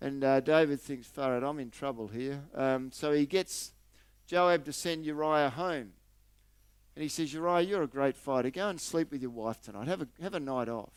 And 0.04 0.22
uh, 0.22 0.42
David 0.42 0.82
thinks, 0.82 1.08
far 1.08 1.38
out, 1.38 1.46
I'm 1.46 1.60
in 1.60 1.72
trouble 1.72 2.10
here. 2.10 2.44
Um, 2.54 2.92
so 2.92 3.14
he 3.14 3.26
gets 3.26 3.72
Joab 4.28 4.66
to 4.66 4.74
send 4.74 5.06
Uriah 5.06 5.50
home. 5.50 5.94
And 6.96 7.02
he 7.02 7.08
says, 7.08 7.34
Uriah, 7.34 7.62
you're 7.62 7.84
a 7.84 7.88
great 7.88 8.18
fighter. 8.18 8.50
Go 8.50 8.68
and 8.68 8.82
sleep 8.82 9.12
with 9.12 9.22
your 9.22 9.32
wife 9.32 9.62
tonight. 9.62 9.88
Have 9.88 10.02
a, 10.02 10.08
have 10.22 10.34
a 10.34 10.42
night 10.42 10.68
off. 10.68 10.92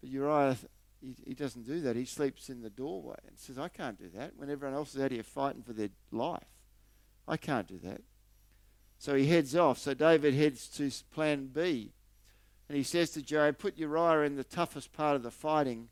But 0.00 0.10
Uriah 0.10 0.56
he, 1.00 1.14
he 1.28 1.34
doesn't 1.34 1.64
do 1.64 1.80
that. 1.82 1.94
He 1.94 2.04
sleeps 2.04 2.48
in 2.48 2.60
the 2.60 2.70
doorway 2.70 3.18
and 3.28 3.38
says, 3.38 3.56
I 3.56 3.68
can't 3.68 3.98
do 3.98 4.08
that 4.16 4.32
when 4.36 4.50
everyone 4.50 4.76
else 4.76 4.96
is 4.96 5.00
out 5.00 5.12
here 5.12 5.22
fighting 5.22 5.62
for 5.62 5.72
their 5.72 5.90
life. 6.10 6.42
I 7.28 7.36
can't 7.36 7.68
do 7.68 7.78
that. 7.84 8.00
So 8.98 9.14
he 9.14 9.26
heads 9.26 9.54
off. 9.54 9.78
So 9.78 9.94
David 9.94 10.34
heads 10.34 10.66
to 10.70 10.90
plan 11.14 11.50
B. 11.52 11.92
And 12.68 12.76
he 12.76 12.82
says 12.82 13.10
to 13.10 13.22
Joab, 13.22 13.58
put 13.58 13.78
Uriah 13.78 14.26
in 14.26 14.34
the 14.34 14.42
toughest 14.42 14.92
part 14.92 15.14
of 15.14 15.22
the 15.22 15.30
fighting, 15.30 15.88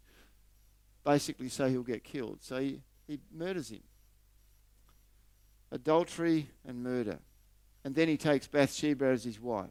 basically 1.04 1.48
so 1.48 1.68
he'll 1.68 1.82
get 1.82 2.02
killed. 2.02 2.38
So 2.40 2.60
he, 2.60 2.80
he 3.06 3.20
murders 3.32 3.70
him. 3.70 3.82
Adultery 5.70 6.48
and 6.66 6.82
murder. 6.82 7.18
And 7.84 7.94
then 7.94 8.08
he 8.08 8.16
takes 8.16 8.46
Bathsheba 8.46 9.06
as 9.06 9.24
his 9.24 9.40
wife. 9.40 9.70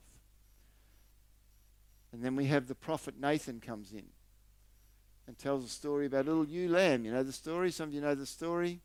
And 2.12 2.24
then 2.24 2.36
we 2.36 2.46
have 2.46 2.68
the 2.68 2.76
prophet 2.76 3.20
Nathan 3.20 3.60
comes 3.60 3.92
in 3.92 4.06
and 5.26 5.38
tells 5.38 5.66
a 5.66 5.70
story 5.70 6.06
about 6.06 6.26
a 6.26 6.30
little 6.30 6.46
ewe 6.46 6.70
lamb. 6.70 7.06
You 7.06 7.12
know 7.12 7.24
the 7.24 7.32
story? 7.32 7.72
Some 7.72 7.90
of 7.90 7.94
you 7.96 8.02
know 8.02 8.14
the 8.14 8.26
story? 8.26 8.82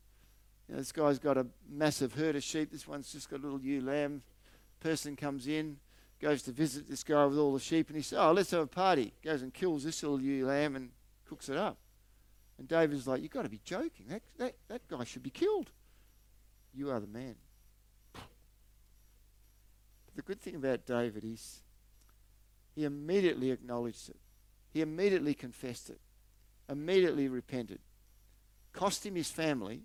You 0.67 0.75
know, 0.75 0.77
this 0.77 0.91
guy's 0.91 1.19
got 1.19 1.37
a 1.37 1.45
massive 1.69 2.13
herd 2.13 2.35
of 2.35 2.43
sheep. 2.43 2.71
This 2.71 2.87
one's 2.87 3.11
just 3.11 3.29
got 3.29 3.41
a 3.41 3.43
little 3.43 3.61
ewe 3.61 3.81
lamb. 3.81 4.23
Person 4.79 5.15
comes 5.15 5.47
in, 5.47 5.77
goes 6.19 6.41
to 6.43 6.51
visit 6.51 6.89
this 6.89 7.03
guy 7.03 7.25
with 7.25 7.37
all 7.37 7.53
the 7.53 7.59
sheep, 7.59 7.89
and 7.89 7.97
he 7.97 8.01
says, 8.01 8.17
Oh, 8.19 8.31
let's 8.31 8.51
have 8.51 8.61
a 8.61 8.67
party. 8.67 9.13
Goes 9.23 9.41
and 9.41 9.53
kills 9.53 9.83
this 9.83 10.01
little 10.01 10.21
ewe 10.21 10.45
lamb 10.45 10.75
and 10.75 10.89
cooks 11.27 11.49
it 11.49 11.57
up. 11.57 11.77
And 12.59 12.67
David's 12.67 13.07
like, 13.07 13.23
You've 13.23 13.31
got 13.31 13.43
to 13.43 13.49
be 13.49 13.61
joking. 13.63 14.07
That, 14.09 14.21
that, 14.37 14.53
that 14.67 14.87
guy 14.87 15.03
should 15.05 15.23
be 15.23 15.31
killed. 15.31 15.71
You 16.73 16.91
are 16.91 16.99
the 16.99 17.07
man. 17.07 17.35
But 18.13 18.23
the 20.15 20.21
good 20.21 20.39
thing 20.39 20.55
about 20.55 20.85
David 20.85 21.23
is 21.23 21.63
he 22.75 22.83
immediately 22.83 23.49
acknowledged 23.49 24.09
it, 24.09 24.19
he 24.71 24.81
immediately 24.81 25.33
confessed 25.33 25.89
it 25.89 25.99
immediately 26.69 27.27
repented. 27.27 27.79
Cost 28.71 29.05
him 29.05 29.15
his 29.15 29.29
family. 29.29 29.81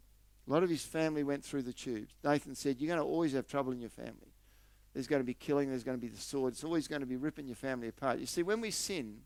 A 0.47 0.53
lot 0.53 0.63
of 0.63 0.69
his 0.69 0.85
family 0.85 1.25
went 1.25 1.43
through 1.43 1.63
the 1.63 1.73
tubes. 1.73 2.13
Nathan 2.23 2.55
said, 2.55 2.77
You're 2.79 2.89
going 2.95 3.01
to 3.01 3.05
always 3.05 3.33
have 3.33 3.47
trouble 3.47 3.73
in 3.73 3.81
your 3.81 3.91
family. 3.91 4.35
There's 4.93 5.07
going 5.09 5.21
to 5.21 5.27
be 5.27 5.35
killing, 5.35 5.71
there's 5.71 5.83
going 5.83 5.97
to 5.97 6.01
be 6.01 6.09
the 6.13 6.21
sword. 6.21 6.53
It's 6.53 6.63
always 6.63 6.87
going 6.87 7.01
to 7.01 7.07
be 7.07 7.17
ripping 7.17 7.47
your 7.47 7.57
family 7.57 7.89
apart. 7.89 8.19
You 8.19 8.27
see, 8.27 8.43
when 8.43 8.61
we 8.61 8.71
sin, 8.71 9.23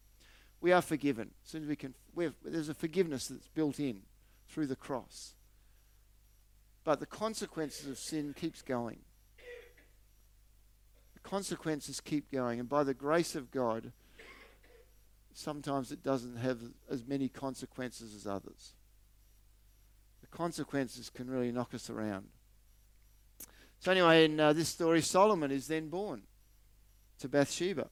we 0.61 0.73
are 0.73 0.83
forgiven. 0.83 1.31
As 1.45 1.51
soon 1.51 1.63
as 1.63 1.69
we 1.69 1.77
can, 1.77 1.95
there's 2.45 2.69
a 2.69 2.75
forgiveness 2.75 3.29
that's 3.29 3.49
built 3.49 3.79
in 3.79 4.03
through 4.49 4.67
the 4.67 4.77
cross. 4.77 5.35
But 6.85 7.01
the 7.01 7.07
consequences 7.07 7.89
of 7.89 7.99
sin 7.99 8.35
keeps 8.35 8.63
going. 8.63 8.99
The 11.15 11.21
consequences 11.21 12.01
keep 12.01 12.31
going. 12.33 12.61
And 12.61 12.69
by 12.69 12.83
the 12.83 12.95
grace 12.95 13.35
of 13.35 13.51
God, 13.51 13.93
sometimes 15.33 15.93
it 15.93 16.03
doesn't 16.03 16.37
have 16.37 16.59
as 16.91 17.07
many 17.07 17.29
consequences 17.29 18.15
as 18.15 18.27
others. 18.27 18.75
The 20.21 20.27
consequences 20.29 21.11
can 21.11 21.31
really 21.31 21.53
knock 21.53 21.75
us 21.75 21.91
around. 21.91 22.29
So, 23.81 23.93
anyway, 23.93 24.25
in 24.25 24.41
uh, 24.41 24.53
this 24.53 24.69
story, 24.69 25.03
Solomon 25.03 25.53
is 25.53 25.69
then 25.69 25.89
born 25.89 26.23
to 27.21 27.29
Bathsheba. 27.29 27.89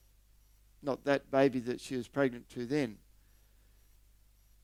Not 0.87 1.05
that 1.05 1.33
baby 1.33 1.59
that 1.61 1.81
she 1.81 1.96
was 1.96 2.07
pregnant 2.07 2.49
to 2.51 2.64
then. 2.64 2.99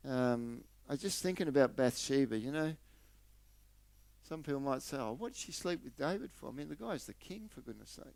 Um, 0.09 0.63
I 0.89 0.93
was 0.93 1.03
just 1.03 1.21
thinking 1.21 1.49
about 1.49 1.75
Bathsheba, 1.75 2.39
you 2.39 2.53
know. 2.53 2.75
Some 4.29 4.45
people 4.45 4.61
might 4.61 4.83
say, 4.83 4.99
oh, 4.99 5.17
what 5.19 5.33
did 5.33 5.37
she 5.37 5.51
sleep 5.51 5.81
with 5.83 5.97
David 5.97 6.31
for? 6.33 6.49
I 6.49 6.53
mean, 6.53 6.69
the 6.69 6.77
guy's 6.77 7.07
the 7.07 7.13
king, 7.15 7.51
for 7.53 7.61
goodness 7.61 7.91
sake. 7.91 8.15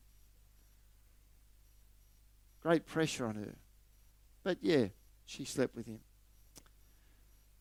Great 2.62 2.86
pressure 2.86 3.26
on 3.26 3.34
her. 3.34 3.56
But 4.44 4.58
yeah, 4.60 4.86
she 5.24 5.44
slept 5.44 5.74
with 5.74 5.86
him. 5.86 5.98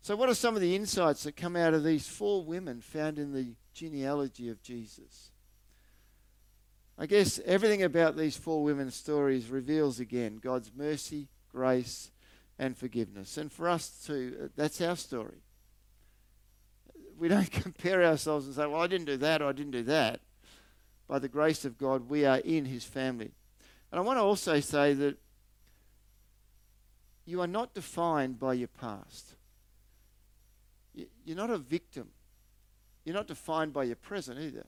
So, 0.02 0.16
what 0.16 0.30
are 0.30 0.36
some 0.36 0.54
of 0.54 0.62
the 0.62 0.76
insights 0.76 1.24
that 1.24 1.36
come 1.36 1.56
out 1.56 1.74
of 1.74 1.84
these 1.84 2.08
four 2.08 2.46
women 2.46 2.82
found 2.82 3.18
in 3.18 3.34
the 3.34 3.56
genealogy 3.74 4.50
of 4.50 4.62
Jesus? 4.62 5.32
I 6.98 7.06
guess 7.08 7.40
everything 7.46 7.84
about 7.84 8.16
these 8.16 8.38
four 8.38 8.64
women's 8.64 8.96
stories 8.96 9.50
reveals 9.50 10.00
again 10.00 10.40
God's 10.42 10.72
mercy, 10.76 11.28
grace, 11.52 12.12
and 12.58 12.78
forgiveness. 12.78 13.38
And 13.38 13.52
for 13.52 13.68
us 13.68 13.90
too, 14.06 14.38
uh, 14.42 14.48
that's 14.56 14.80
our 14.80 14.96
story. 14.96 15.42
We 17.18 17.28
don't 17.28 17.52
compare 17.64 18.04
ourselves 18.04 18.46
and 18.46 18.56
say, 18.56 18.66
well, 18.66 18.82
I 18.82 18.88
didn't 18.88 19.08
do 19.08 19.18
that 19.18 19.42
or 19.42 19.50
I 19.50 19.52
didn't 19.52 19.72
do 19.72 19.84
that. 19.84 20.22
By 21.08 21.20
the 21.20 21.28
grace 21.28 21.66
of 21.66 21.78
God, 21.78 22.10
we 22.10 22.26
are 22.26 22.38
in 22.38 22.66
his 22.66 22.86
family. 22.86 23.32
And 23.92 24.00
I 24.00 24.02
want 24.02 24.18
to 24.18 24.24
also 24.24 24.60
say 24.60 24.94
that 24.94 25.18
you 27.26 27.42
are 27.42 27.48
not 27.48 27.74
defined 27.74 28.40
by 28.40 28.54
your 28.54 28.68
past. 28.68 29.36
You're 30.94 31.38
not 31.38 31.50
a 31.50 31.58
victim. 31.58 32.10
You're 33.04 33.16
not 33.16 33.28
defined 33.28 33.74
by 33.74 33.84
your 33.84 33.96
present 33.96 34.40
either. 34.40 34.66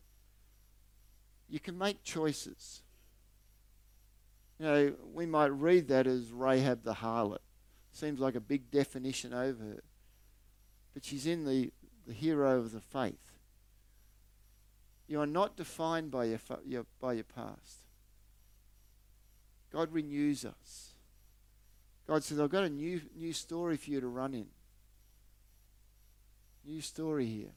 You 1.50 1.60
can 1.60 1.78
make 1.78 2.04
choices. 2.04 2.82
You 4.60 4.66
know, 4.66 4.94
we 5.14 5.26
might 5.26 5.52
read 5.52 5.88
that 5.90 6.08
as 6.08 6.32
Rahab 6.32 6.84
the 6.84 6.96
harlot. 6.96 7.40
Seems 7.92 8.20
like 8.20 8.36
a 8.36 8.42
big 8.42 8.70
definition 8.70 9.34
over 9.34 9.64
her. 9.64 9.84
But 10.94 11.06
she's 11.06 11.28
in 11.28 11.46
the, 11.46 11.72
the 12.06 12.14
hero 12.14 12.58
of 12.58 12.72
the 12.72 12.82
faith. 12.82 13.34
You 15.08 15.22
are 15.22 15.28
not 15.28 15.56
defined 15.56 16.12
by 16.12 16.26
your, 16.26 16.40
your, 16.66 16.86
by 17.00 17.14
your 17.14 17.24
past. 17.24 17.86
God 19.72 19.92
renews 19.92 20.44
us. 20.44 20.96
God 22.08 22.24
says, 22.24 22.40
I've 22.40 22.50
got 22.50 22.64
a 22.64 22.70
new, 22.70 23.02
new 23.16 23.34
story 23.34 23.78
for 23.78 23.90
you 23.90 24.02
to 24.02 24.08
run 24.08 24.34
in. 24.34 24.48
New 26.66 26.82
story 26.82 27.26
here. 27.26 27.54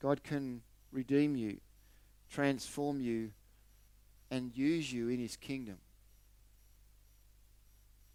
God 0.00 0.22
can 0.22 0.62
redeem 0.94 1.36
you, 1.36 1.58
transform 2.30 3.00
you, 3.00 3.32
and 4.30 4.56
use 4.56 4.92
you 4.92 5.08
in 5.08 5.18
his 5.18 5.36
kingdom. 5.36 5.78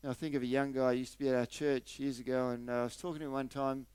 Now, 0.04 0.12
I 0.12 0.14
think 0.14 0.34
of 0.34 0.42
a 0.42 0.48
young 0.48 0.72
guy 0.72 0.94
who 0.94 1.00
used 1.00 1.12
to 1.12 1.20
be 1.20 1.28
at 1.28 1.36
our 1.36 1.46
church 1.46 2.00
years 2.00 2.20
ago, 2.20 2.50
and 2.50 2.70
uh, 2.70 2.74
I 2.74 2.84
was 2.84 2.96
talking 2.96 3.20
to 3.20 3.26
him 3.26 3.34
one 3.34 3.50
time, 3.50 3.86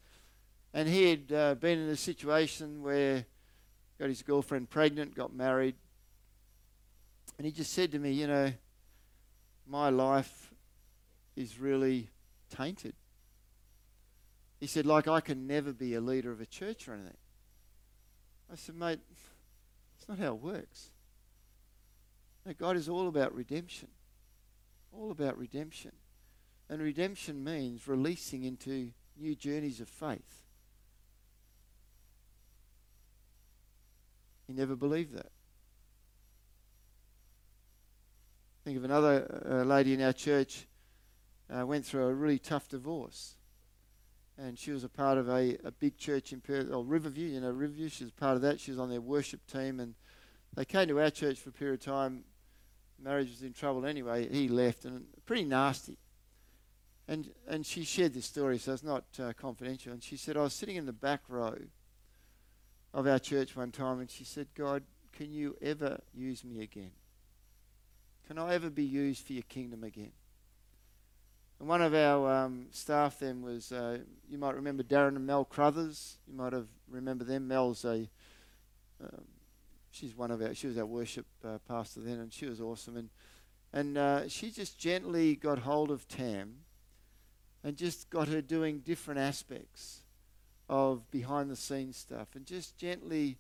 and 0.75 0.87
he 0.87 1.09
had 1.09 1.33
uh, 1.33 1.55
been 1.55 1.79
in 1.79 1.89
a 1.89 1.97
situation 1.97 2.83
where 2.83 3.25
got 3.99 4.09
his 4.09 4.23
girlfriend 4.23 4.69
pregnant, 4.69 5.15
got 5.15 5.35
married, 5.35 5.77
and 7.39 7.47
he 7.47 7.53
just 7.53 7.73
said 7.73 7.91
to 7.93 7.99
me, 7.99 8.13
You 8.13 8.27
know, 8.27 8.53
my 9.67 9.89
life 9.89 10.53
is 11.37 11.59
really 11.59 12.11
tainted. 12.51 12.95
He 14.61 14.67
said, 14.67 14.85
Like, 14.85 15.09
I 15.09 15.21
can 15.21 15.47
never 15.47 15.73
be 15.73 15.95
a 15.95 16.01
leader 16.01 16.31
of 16.31 16.41
a 16.41 16.47
church 16.47 16.87
or 16.87 16.95
anything. 16.95 17.17
I 18.55 18.57
said, 18.57 18.77
Mate, 18.77 19.01
it's 19.99 20.09
not 20.09 20.21
how 20.21 20.29
it 20.29 20.41
works. 20.41 20.93
No, 22.47 22.53
God 22.53 22.77
is 22.77 22.89
all 22.89 23.09
about 23.09 23.35
redemption. 23.35 23.89
All 24.93 25.11
about 25.11 25.37
redemption. 25.37 25.91
And 26.71 26.81
redemption 26.81 27.43
means 27.43 27.89
releasing 27.89 28.45
into 28.45 28.93
new 29.19 29.35
journeys 29.35 29.81
of 29.81 29.89
faith. 29.89 30.45
He 34.47 34.53
never 34.53 34.77
believed 34.77 35.17
that. 35.17 35.33
Think 38.65 38.77
of 38.77 38.85
another 38.85 39.43
uh, 39.51 39.65
lady 39.65 39.95
in 39.95 40.01
our 40.01 40.13
church 40.13 40.69
uh, 41.53 41.67
went 41.67 41.85
through 41.85 42.05
a 42.05 42.15
really 42.15 42.39
tough 42.39 42.69
divorce, 42.69 43.35
and 44.39 44.59
she 44.59 44.73
was 44.73 44.85
a 44.85 44.89
part 44.89 45.19
of 45.19 45.29
a, 45.29 45.57
a 45.65 45.71
big 45.71 45.97
church 45.97 46.33
in 46.33 46.41
Perth, 46.41 46.71
or 46.71 46.85
Riverview. 46.85 47.29
You 47.29 47.41
know 47.41 47.51
Riverview. 47.51 47.89
She 47.89 48.05
was 48.05 48.13
part 48.13 48.37
of 48.37 48.43
that. 48.43 48.61
She 48.61 48.71
was 48.71 48.81
on 48.81 48.91
their 48.91 49.01
worship 49.01 49.47
team, 49.47 49.81
and 49.81 49.95
they 50.55 50.65
came 50.65 50.89
to 50.89 51.01
our 51.01 51.11
church 51.11 51.39
for 51.39 51.51
a 51.51 51.53
period 51.53 51.81
of 51.81 51.85
time. 51.87 52.25
Marriage 53.03 53.31
was 53.31 53.43
in 53.43 53.53
trouble 53.53 53.87
anyway. 53.87 54.29
He 54.29 54.49
left, 54.49 54.85
and 54.85 55.07
pretty 55.27 55.45
nasty. 55.45 55.99
And 57.07 57.31
and 57.47 57.65
she 57.67 57.85
shared 57.85 58.15
this 58.15 58.27
story, 58.27 58.59
so 58.59 58.73
it's 58.73 58.83
not 58.83 59.05
uh, 59.19 59.33
confidential. 59.35 59.93
And 59.93 60.03
she 60.03 60.17
said, 60.17 60.37
I 60.37 60.43
was 60.43 60.55
sitting 60.55 60.77
in 60.77 60.87
the 60.87 60.93
back 60.93 61.21
row 61.29 61.57
of 62.93 63.07
our 63.07 63.19
church 63.19 63.57
one 63.57 63.73
time, 63.73 64.01
and 64.01 64.11
she 64.11 64.25
said, 64.25 64.49
God, 64.55 64.83
can 65.13 65.33
you 65.33 65.57
ever 65.61 66.01
use 66.13 66.45
me 66.45 66.63
again? 66.63 66.93
Can 68.27 68.39
I 68.39 68.55
ever 68.55 68.71
be 68.71 68.85
used 68.85 69.27
for 69.27 69.35
your 69.35 69.43
kingdom 69.43 69.85
again? 69.85 70.13
And 71.59 71.69
one 71.69 71.83
of 71.83 71.95
our 71.95 72.45
um, 72.45 72.67
staff 72.71 73.19
then 73.21 73.43
was, 73.43 73.73
uh, 73.73 73.99
you 74.29 74.39
might 74.39 74.55
remember 74.55 74.83
Darren 74.83 75.17
and 75.17 75.27
Mel 75.27 75.45
Crothers. 75.45 76.19
You 76.27 76.35
might 76.35 76.53
have 76.53 76.67
remember 76.91 77.25
them. 77.25 77.49
Mel's 77.49 77.85
a, 77.85 78.09
um, 79.03 79.25
she's 79.91 80.17
one 80.17 80.31
of 80.31 80.43
our, 80.43 80.55
she 80.55 80.67
was 80.67 80.79
our 80.79 80.87
worship 80.87 81.27
uh, 81.45 81.59
pastor 81.69 82.01
then, 82.01 82.19
and 82.19 82.33
she 82.33 82.47
was 82.47 82.61
awesome. 82.61 82.97
And 82.97 83.09
and 83.73 83.99
uh, 83.99 84.29
she 84.29 84.53
just 84.53 84.79
gently 84.79 85.35
got 85.35 85.59
hold 85.59 85.91
of 85.91 86.07
Tam, 86.07 86.59
and 87.65 87.77
just 87.77 88.09
got 88.09 88.29
her 88.29 88.41
doing 88.41 88.79
different 88.79 89.19
aspects 89.19 90.03
of 90.69 91.11
behind 91.11 91.51
the 91.51 91.57
scenes 91.57 91.97
stuff, 91.97 92.29
and 92.37 92.47
just 92.47 92.77
gently 92.77 93.39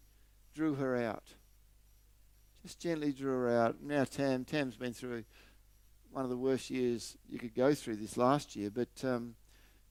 drew 0.54 0.74
her 0.74 0.96
out 0.96 1.34
just 2.64 2.80
gently 2.80 3.12
drew 3.12 3.30
her 3.30 3.50
out. 3.50 3.76
Now 3.82 4.04
Tam, 4.04 4.44
Tam's 4.44 4.76
been 4.76 4.94
through 4.94 5.24
one 6.14 6.24
of 6.24 6.30
the 6.30 6.36
worst 6.36 6.70
years 6.70 7.16
you 7.28 7.38
could 7.38 7.54
go 7.54 7.74
through 7.74 7.96
this 7.96 8.16
last 8.16 8.54
year, 8.54 8.70
but 8.70 8.88
um, 9.02 9.34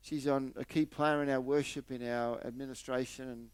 she's 0.02 0.26
on 0.26 0.54
a 0.56 0.64
key 0.64 0.86
player 0.86 1.22
in 1.22 1.30
our 1.30 1.42
worship, 1.42 1.92
in 1.92 2.08
our 2.08 2.40
administration, 2.46 3.50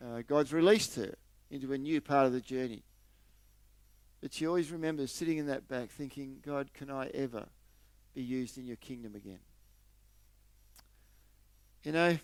and 0.00 0.16
uh, 0.16 0.22
God's 0.28 0.52
released 0.52 0.96
her 0.96 1.14
into 1.50 1.72
a 1.72 1.78
new 1.78 2.00
part 2.02 2.26
of 2.26 2.32
the 2.32 2.40
journey. 2.40 2.82
But 4.20 4.34
she 4.34 4.46
always 4.46 4.70
remembers 4.70 5.10
sitting 5.10 5.38
in 5.38 5.46
that 5.46 5.68
back 5.68 5.88
thinking, 5.88 6.40
God, 6.44 6.74
can 6.74 6.90
I 6.90 7.06
ever 7.14 7.46
be 8.14 8.22
used 8.22 8.58
in 8.58 8.66
your 8.66 8.76
kingdom 8.76 9.14
again? 9.14 9.40
You 11.82 11.92
know, 11.92 12.18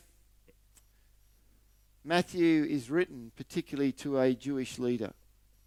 Matthew 2.05 2.64
is 2.64 2.90
written 2.90 3.33
particularly 3.37 3.92
to 3.92 4.21
a 4.21 4.35
Jewish 4.35 4.79
leader 4.79 5.12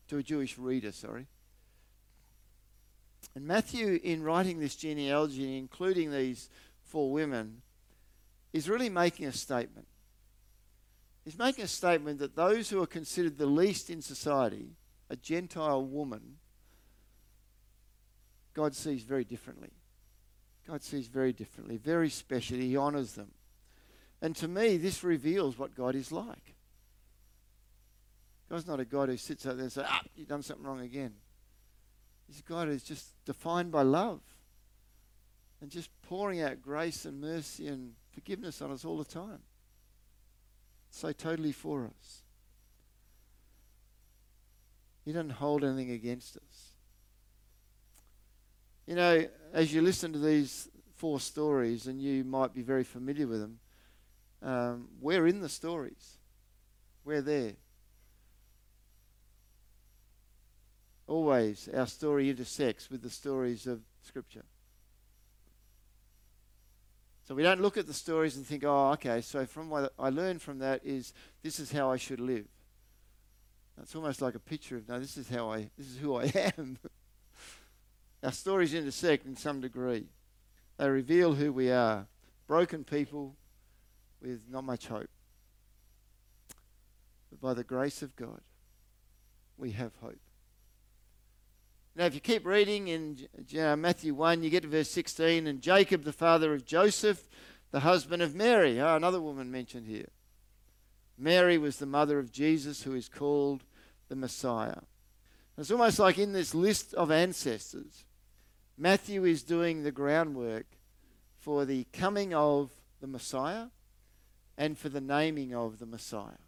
to 0.10 0.18
a 0.18 0.24
Jewish 0.24 0.58
reader, 0.58 0.92
sorry. 0.92 1.28
And 3.36 3.46
Matthew, 3.46 4.00
in 4.04 4.24
writing 4.24 4.60
this 4.60 4.76
genealogy, 4.76 5.58
including 5.58 6.12
these 6.12 6.50
four 6.84 7.12
women, 7.12 7.62
is 8.54 8.70
really 8.70 8.90
making 8.90 9.28
a 9.28 9.32
statement. 9.32 9.88
He's 11.24 11.38
making 11.38 11.64
a 11.64 11.68
statement 11.68 12.20
that 12.20 12.36
those 12.36 12.70
who 12.70 12.82
are 12.82 12.88
considered 12.88 13.38
the 13.38 13.46
least 13.46 13.90
in 13.90 14.02
society, 14.02 14.72
a 15.10 15.16
Gentile 15.16 15.84
woman, 15.84 16.38
God 18.54 18.76
sees 18.76 19.04
very 19.04 19.24
differently. 19.24 19.72
God 20.68 20.84
sees 20.84 21.08
very 21.08 21.34
differently, 21.34 21.78
very 21.78 22.10
special. 22.10 22.58
He 22.58 22.76
honours 22.76 23.14
them. 23.14 23.32
And 24.22 24.36
to 24.38 24.48
me, 24.48 24.78
this 24.78 25.04
reveals 25.04 25.58
what 25.58 25.76
God 25.76 25.96
is 25.96 26.12
like. 26.12 26.56
God's 28.50 28.68
not 28.68 28.80
a 28.80 28.86
God 28.86 29.10
who 29.10 29.18
sits 29.18 29.46
out 29.46 29.56
there 29.56 29.64
and 29.64 29.72
says, 29.72 29.86
ah, 29.88 30.02
you've 30.16 30.28
done 30.28 30.42
something 30.42 30.66
wrong 30.66 30.82
again. 30.82 31.14
A 32.38 32.42
God 32.44 32.70
is 32.70 32.84
just 32.84 33.14
defined 33.26 33.72
by 33.72 33.82
love 33.82 34.22
and 35.62 35.70
just 35.70 35.90
pouring 36.04 36.42
out 36.42 36.62
grace 36.62 37.06
and 37.06 37.20
mercy 37.20 37.68
and 37.68 37.94
forgiveness 38.12 38.62
on 38.62 38.72
us 38.72 38.86
all 38.86 38.98
the 38.98 39.04
time. 39.04 39.40
So 40.92 41.12
totally 41.12 41.52
for 41.52 41.86
us. 41.86 42.22
He 45.06 45.12
doesn't 45.12 45.32
hold 45.32 45.64
anything 45.64 45.92
against 45.92 46.38
us. 46.38 46.74
You 48.86 48.96
know, 48.96 49.26
as 49.54 49.74
you 49.74 49.82
listen 49.82 50.14
to 50.14 50.20
these 50.20 50.68
four 50.96 51.20
stories, 51.20 51.88
and 51.88 52.02
you 52.02 52.24
might 52.24 52.54
be 52.54 52.62
very 52.62 52.84
familiar 52.84 53.26
with 53.26 53.40
them, 53.40 53.60
um, 54.42 54.90
we're 55.00 55.28
in 55.28 55.42
the 55.42 55.50
stories. 55.50 56.18
We're 57.04 57.22
there. 57.22 57.54
Always 61.10 61.68
our 61.74 61.88
story 61.88 62.30
intersects 62.30 62.92
with 62.92 63.02
the 63.02 63.10
stories 63.10 63.66
of 63.66 63.82
Scripture. 64.04 64.44
So 67.28 67.34
we 67.34 67.42
don't 67.42 67.62
look 67.62 67.78
at 67.78 67.88
the 67.88 67.96
stories 67.96 68.38
and 68.38 68.46
think, 68.46 68.64
oh, 68.64 68.92
okay, 68.92 69.22
so 69.22 69.44
from 69.48 69.72
what 69.72 69.92
I 69.98 70.10
learned 70.10 70.44
from 70.44 70.60
that 70.60 70.82
is 70.86 71.14
this 71.42 71.60
is 71.60 71.72
how 71.72 71.90
I 71.90 71.98
should 71.98 72.20
live. 72.20 72.46
That's 73.76 73.96
almost 73.96 74.22
like 74.22 74.36
a 74.36 74.40
picture 74.40 74.78
of, 74.78 74.88
no, 74.88 75.00
this 75.00 75.18
is 75.18 75.28
how 75.30 75.52
I, 75.52 75.72
this 75.80 75.88
is 75.88 75.98
who 75.98 76.16
I 76.16 76.26
am. 76.58 76.78
Our 78.22 78.32
stories 78.32 78.76
intersect 78.76 79.26
in 79.26 79.36
some 79.36 79.62
degree. 79.62 80.06
They 80.78 80.90
reveal 80.90 81.34
who 81.34 81.52
we 81.52 81.72
are. 81.72 82.06
Broken 82.46 82.84
people 82.84 83.36
with 84.22 84.44
not 84.48 84.64
much 84.64 84.86
hope. 84.86 85.10
But 87.32 87.42
by 87.42 87.56
the 87.56 87.64
grace 87.64 88.04
of 88.04 88.16
God, 88.16 88.42
we 89.58 89.72
have 89.72 89.94
hope. 90.04 90.20
Now, 92.00 92.06
if 92.06 92.16
you 92.16 92.22
keep 92.22 92.46
reading 92.46 92.88
in 92.88 93.28
uh, 93.60 93.76
Matthew 93.76 94.14
1, 94.14 94.42
you 94.42 94.50
get 94.50 94.62
to 94.62 94.70
verse 94.70 94.90
16, 94.90 95.46
and 95.48 95.62
Jacob, 95.62 96.06
the 96.06 96.14
father 96.14 96.54
of 96.54 96.64
Joseph, 96.64 97.28
the 97.72 97.82
husband 97.82 98.22
of 98.22 98.34
Mary. 98.34 98.80
Oh, 98.80 98.96
another 98.96 99.20
woman 99.20 99.52
mentioned 99.52 99.86
here. 99.86 100.08
Mary 101.18 101.58
was 101.58 101.76
the 101.76 101.86
mother 101.86 102.18
of 102.18 102.32
Jesus, 102.32 102.84
who 102.84 102.96
is 102.96 103.10
called 103.10 103.66
the 104.08 104.16
Messiah. 104.16 104.80
It's 105.58 105.72
almost 105.72 106.00
like 106.00 106.18
in 106.18 106.32
this 106.32 106.56
list 106.56 106.94
of 106.94 107.12
ancestors, 107.12 108.06
Matthew 108.78 109.26
is 109.26 109.44
doing 109.44 109.84
the 109.84 109.92
groundwork 109.92 110.68
for 111.38 111.66
the 111.66 111.86
coming 111.92 112.34
of 112.34 112.72
the 113.02 113.08
Messiah 113.08 113.66
and 114.58 114.78
for 114.78 114.88
the 114.88 115.02
naming 115.02 115.54
of 115.54 115.80
the 115.80 115.86
Messiah. 115.86 116.40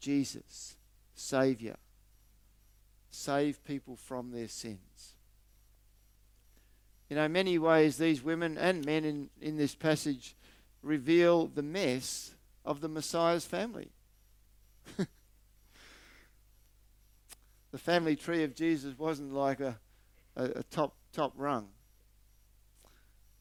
Jesus, 0.00 0.76
Saviour. 1.14 1.76
Save 3.14 3.64
people 3.64 3.94
from 3.96 4.32
their 4.32 4.48
sins. 4.48 5.14
You 7.08 7.16
know, 7.16 7.28
many 7.28 7.58
ways 7.58 7.96
these 7.96 8.22
women 8.22 8.58
and 8.58 8.84
men 8.84 9.04
in, 9.04 9.30
in 9.40 9.56
this 9.56 9.74
passage 9.74 10.34
reveal 10.82 11.46
the 11.46 11.62
mess 11.62 12.34
of 12.64 12.80
the 12.80 12.88
Messiah's 12.88 13.46
family. 13.46 13.92
the 17.70 17.78
family 17.78 18.16
tree 18.16 18.42
of 18.42 18.56
Jesus 18.56 18.98
wasn't 18.98 19.32
like 19.32 19.60
a, 19.60 19.76
a, 20.34 20.44
a 20.44 20.62
top 20.64 20.96
top 21.12 21.34
rung. 21.36 21.68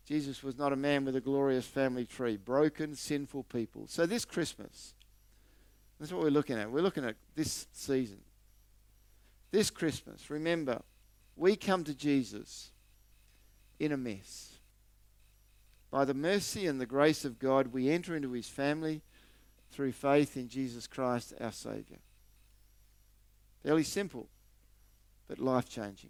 Jesus 0.06 0.44
was 0.44 0.56
not 0.58 0.72
a 0.72 0.76
man 0.76 1.04
with 1.04 1.16
a 1.16 1.22
glorious 1.22 1.66
family 1.66 2.06
tree, 2.06 2.38
broken, 2.38 2.96
sinful 2.96 3.44
people. 3.46 3.88
So 3.88 4.06
this 4.06 4.24
Christmas, 4.24 4.94
that's 6.00 6.12
what 6.12 6.22
we're 6.22 6.30
looking 6.30 6.60
at. 6.60 6.70
We're 6.70 6.82
looking 6.82 7.06
at 7.06 7.16
this 7.36 7.68
season. 7.72 8.20
This 9.54 9.70
Christmas, 9.70 10.32
remember, 10.32 10.82
we 11.36 11.56
come 11.56 11.84
to 11.84 11.94
Jesus 11.94 12.72
in 13.80 13.92
a 13.92 13.98
mess. 13.98 14.54
By 15.92 16.06
the 16.06 16.16
mercy 16.16 16.66
and 16.66 16.82
the 16.82 16.88
grace 16.88 17.24
of 17.24 17.38
God, 17.38 17.68
we 17.68 17.92
enter 17.92 18.16
into 18.16 18.32
his 18.32 18.48
family 18.50 19.04
through 19.70 19.92
faith 19.92 20.36
in 20.38 20.50
Jesus 20.50 20.88
Christ, 20.88 21.36
our 21.40 21.52
Saviour. 21.52 22.00
Fairly 23.62 23.84
simple, 23.84 24.28
but 25.28 25.38
life 25.38 25.70
changing. 25.70 26.10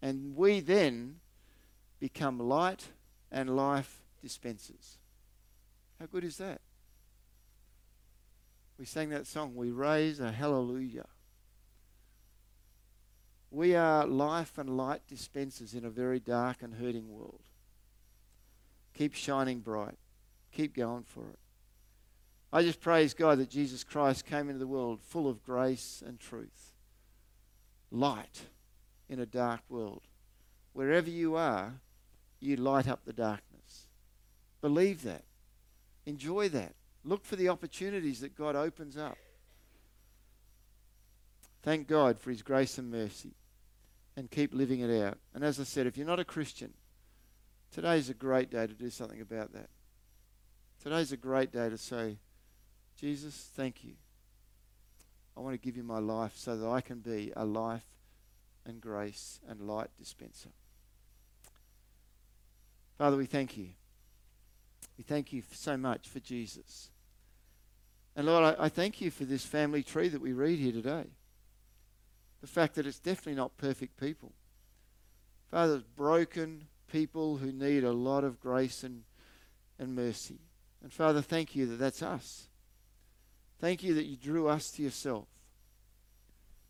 And 0.00 0.34
we 0.34 0.60
then 0.60 1.16
become 2.00 2.38
light 2.38 2.86
and 3.30 3.54
life 3.56 4.00
dispensers. 4.22 4.96
How 6.00 6.06
good 6.06 6.24
is 6.24 6.38
that? 6.38 6.62
We 8.78 8.86
sang 8.86 9.10
that 9.10 9.26
song, 9.26 9.54
we 9.54 9.70
raise 9.70 10.18
a 10.18 10.32
hallelujah. 10.32 11.04
We 13.50 13.74
are 13.74 14.06
life 14.06 14.58
and 14.58 14.76
light 14.76 15.02
dispensers 15.08 15.74
in 15.74 15.84
a 15.84 15.90
very 15.90 16.20
dark 16.20 16.62
and 16.62 16.74
hurting 16.74 17.08
world. 17.08 17.40
Keep 18.94 19.14
shining 19.14 19.60
bright. 19.60 19.96
Keep 20.52 20.74
going 20.74 21.04
for 21.04 21.28
it. 21.28 21.38
I 22.52 22.62
just 22.62 22.80
praise 22.80 23.14
God 23.14 23.38
that 23.38 23.50
Jesus 23.50 23.84
Christ 23.84 24.26
came 24.26 24.48
into 24.48 24.58
the 24.58 24.66
world 24.66 25.00
full 25.00 25.28
of 25.28 25.44
grace 25.44 26.02
and 26.06 26.18
truth. 26.18 26.72
Light 27.90 28.46
in 29.08 29.20
a 29.20 29.26
dark 29.26 29.60
world. 29.68 30.02
Wherever 30.72 31.10
you 31.10 31.36
are, 31.36 31.74
you 32.40 32.56
light 32.56 32.88
up 32.88 33.04
the 33.04 33.12
darkness. 33.12 33.86
Believe 34.60 35.02
that. 35.02 35.24
Enjoy 36.06 36.48
that. 36.50 36.74
Look 37.04 37.24
for 37.24 37.36
the 37.36 37.48
opportunities 37.48 38.20
that 38.20 38.36
God 38.36 38.56
opens 38.56 38.96
up. 38.96 39.16
Thank 41.62 41.88
God 41.88 42.20
for 42.20 42.30
His 42.30 42.42
grace 42.42 42.78
and 42.78 42.90
mercy 42.90 43.34
and 44.16 44.30
keep 44.30 44.54
living 44.54 44.80
it 44.80 45.02
out. 45.02 45.18
And 45.34 45.44
as 45.44 45.60
I 45.60 45.64
said, 45.64 45.86
if 45.86 45.96
you're 45.96 46.06
not 46.06 46.20
a 46.20 46.24
Christian, 46.24 46.74
today's 47.72 48.08
a 48.08 48.14
great 48.14 48.50
day 48.50 48.66
to 48.66 48.74
do 48.74 48.90
something 48.90 49.20
about 49.20 49.52
that. 49.52 49.68
Today's 50.82 51.12
a 51.12 51.16
great 51.16 51.52
day 51.52 51.68
to 51.68 51.78
say, 51.78 52.18
Jesus, 52.98 53.50
thank 53.54 53.84
you. 53.84 53.94
I 55.36 55.40
want 55.40 55.54
to 55.54 55.64
give 55.64 55.76
you 55.76 55.84
my 55.84 55.98
life 55.98 56.32
so 56.34 56.56
that 56.56 56.68
I 56.68 56.80
can 56.80 56.98
be 56.98 57.32
a 57.36 57.44
life 57.44 57.86
and 58.66 58.80
grace 58.80 59.40
and 59.48 59.60
light 59.60 59.90
dispenser. 59.98 60.50
Father, 62.96 63.16
we 63.16 63.26
thank 63.26 63.56
you. 63.56 63.68
We 64.96 65.04
thank 65.04 65.32
you 65.32 65.42
so 65.52 65.76
much 65.76 66.08
for 66.08 66.18
Jesus. 66.18 66.90
And 68.16 68.26
Lord, 68.26 68.56
I, 68.58 68.64
I, 68.64 68.68
thank 68.68 69.00
you 69.00 69.12
for 69.12 69.24
this 69.24 69.44
family 69.44 69.84
tree 69.84 70.08
that 70.08 70.20
we 70.20 70.32
read 70.32 70.58
here 70.58 70.72
today. 70.72 71.04
The 72.40 72.46
fact 72.46 72.74
that 72.76 72.86
it's 72.86 72.98
definitely 72.98 73.34
not 73.34 73.56
perfect 73.56 73.98
people. 73.98 74.32
Father, 75.50 75.82
broken 75.96 76.66
people 76.90 77.38
who 77.38 77.52
need 77.52 77.84
a 77.84 77.92
lot 77.92 78.24
of 78.24 78.40
grace 78.40 78.82
and, 78.84 79.02
and 79.78 79.94
mercy. 79.94 80.38
And 80.82 80.92
Father, 80.92 81.22
thank 81.22 81.56
you 81.56 81.66
that 81.66 81.76
that's 81.76 82.02
us. 82.02 82.48
Thank 83.60 83.82
you 83.82 83.94
that 83.94 84.06
you 84.06 84.16
drew 84.16 84.48
us 84.48 84.70
to 84.72 84.82
yourself. 84.82 85.26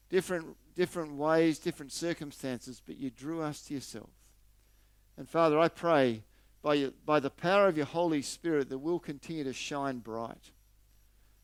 Different, 0.09 0.57
different 0.75 1.17
ways, 1.17 1.59
different 1.59 1.93
circumstances, 1.93 2.81
but 2.85 2.97
you 2.97 3.11
drew 3.11 3.43
us 3.43 3.63
to 3.63 3.75
yourself. 3.75 4.11
And 5.19 5.29
Father, 5.29 5.59
I 5.59 5.69
pray 5.69 6.23
by, 6.63 6.75
your, 6.75 6.93
by 7.05 7.21
the 7.21 7.31
power 7.31 7.69
of 7.69 7.77
your 7.77 7.87
Holy 7.87 8.23
Spirit 8.23 8.69
that 8.71 8.79
we'll 8.79 8.99
continue 8.99 9.45
to 9.45 9.53
shine 9.53 9.99
bright. 9.99 10.51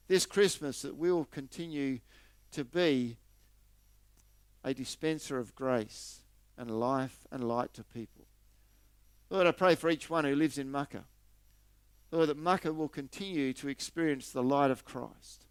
This 0.07 0.25
Christmas, 0.25 0.83
that 0.83 0.97
we'll 0.97 1.25
continue 1.25 1.99
to 2.53 2.65
be 2.65 3.19
a 4.65 4.75
dispenser 4.75 5.39
of 5.39 5.55
grace 5.55 6.23
and 6.57 6.81
life 6.81 7.27
and 7.31 7.47
light 7.47 7.75
to 7.75 7.85
people. 7.85 8.25
Lord, 9.31 9.47
I 9.47 9.53
pray 9.53 9.75
for 9.75 9.91
each 9.91 10.09
one 10.09 10.25
who 10.25 10.35
lives 10.35 10.59
in 10.59 10.71
Mucka. 10.71 11.05
Lord, 12.11 12.29
that 12.29 12.39
Mucka 12.39 12.73
will 12.73 12.89
continue 12.89 13.53
to 13.55 13.69
experience 13.69 14.31
the 14.31 14.43
light 14.43 14.71
of 14.71 14.85
Christ, 14.85 15.47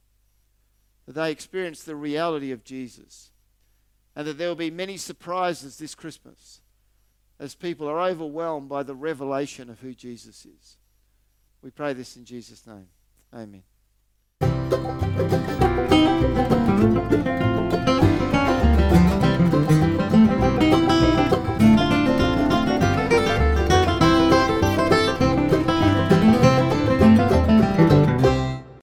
that 1.06 1.13
they 1.13 1.32
experience 1.32 1.84
the 1.84 1.95
reality 1.95 2.52
of 2.52 2.63
Jesus, 2.63 3.32
and 4.15 4.26
that 4.26 4.38
there 4.38 4.47
will 4.47 4.56
be 4.56 4.71
many 4.71 4.97
surprises 4.97 5.78
this 5.78 5.95
Christmas 5.95 6.62
as 7.39 7.56
people 7.56 7.89
are 7.89 7.99
overwhelmed 7.99 8.69
by 8.69 8.84
the 8.84 8.95
revelation 8.95 9.69
of 9.69 9.82
who 9.82 9.93
Jesus 9.93 10.45
is. 10.45 10.78
We 11.62 11.71
pray 11.71 11.93
this 11.93 12.15
in 12.15 12.23
Jesus' 12.26 12.65
name. 12.65 12.88
Amen. 13.34 13.63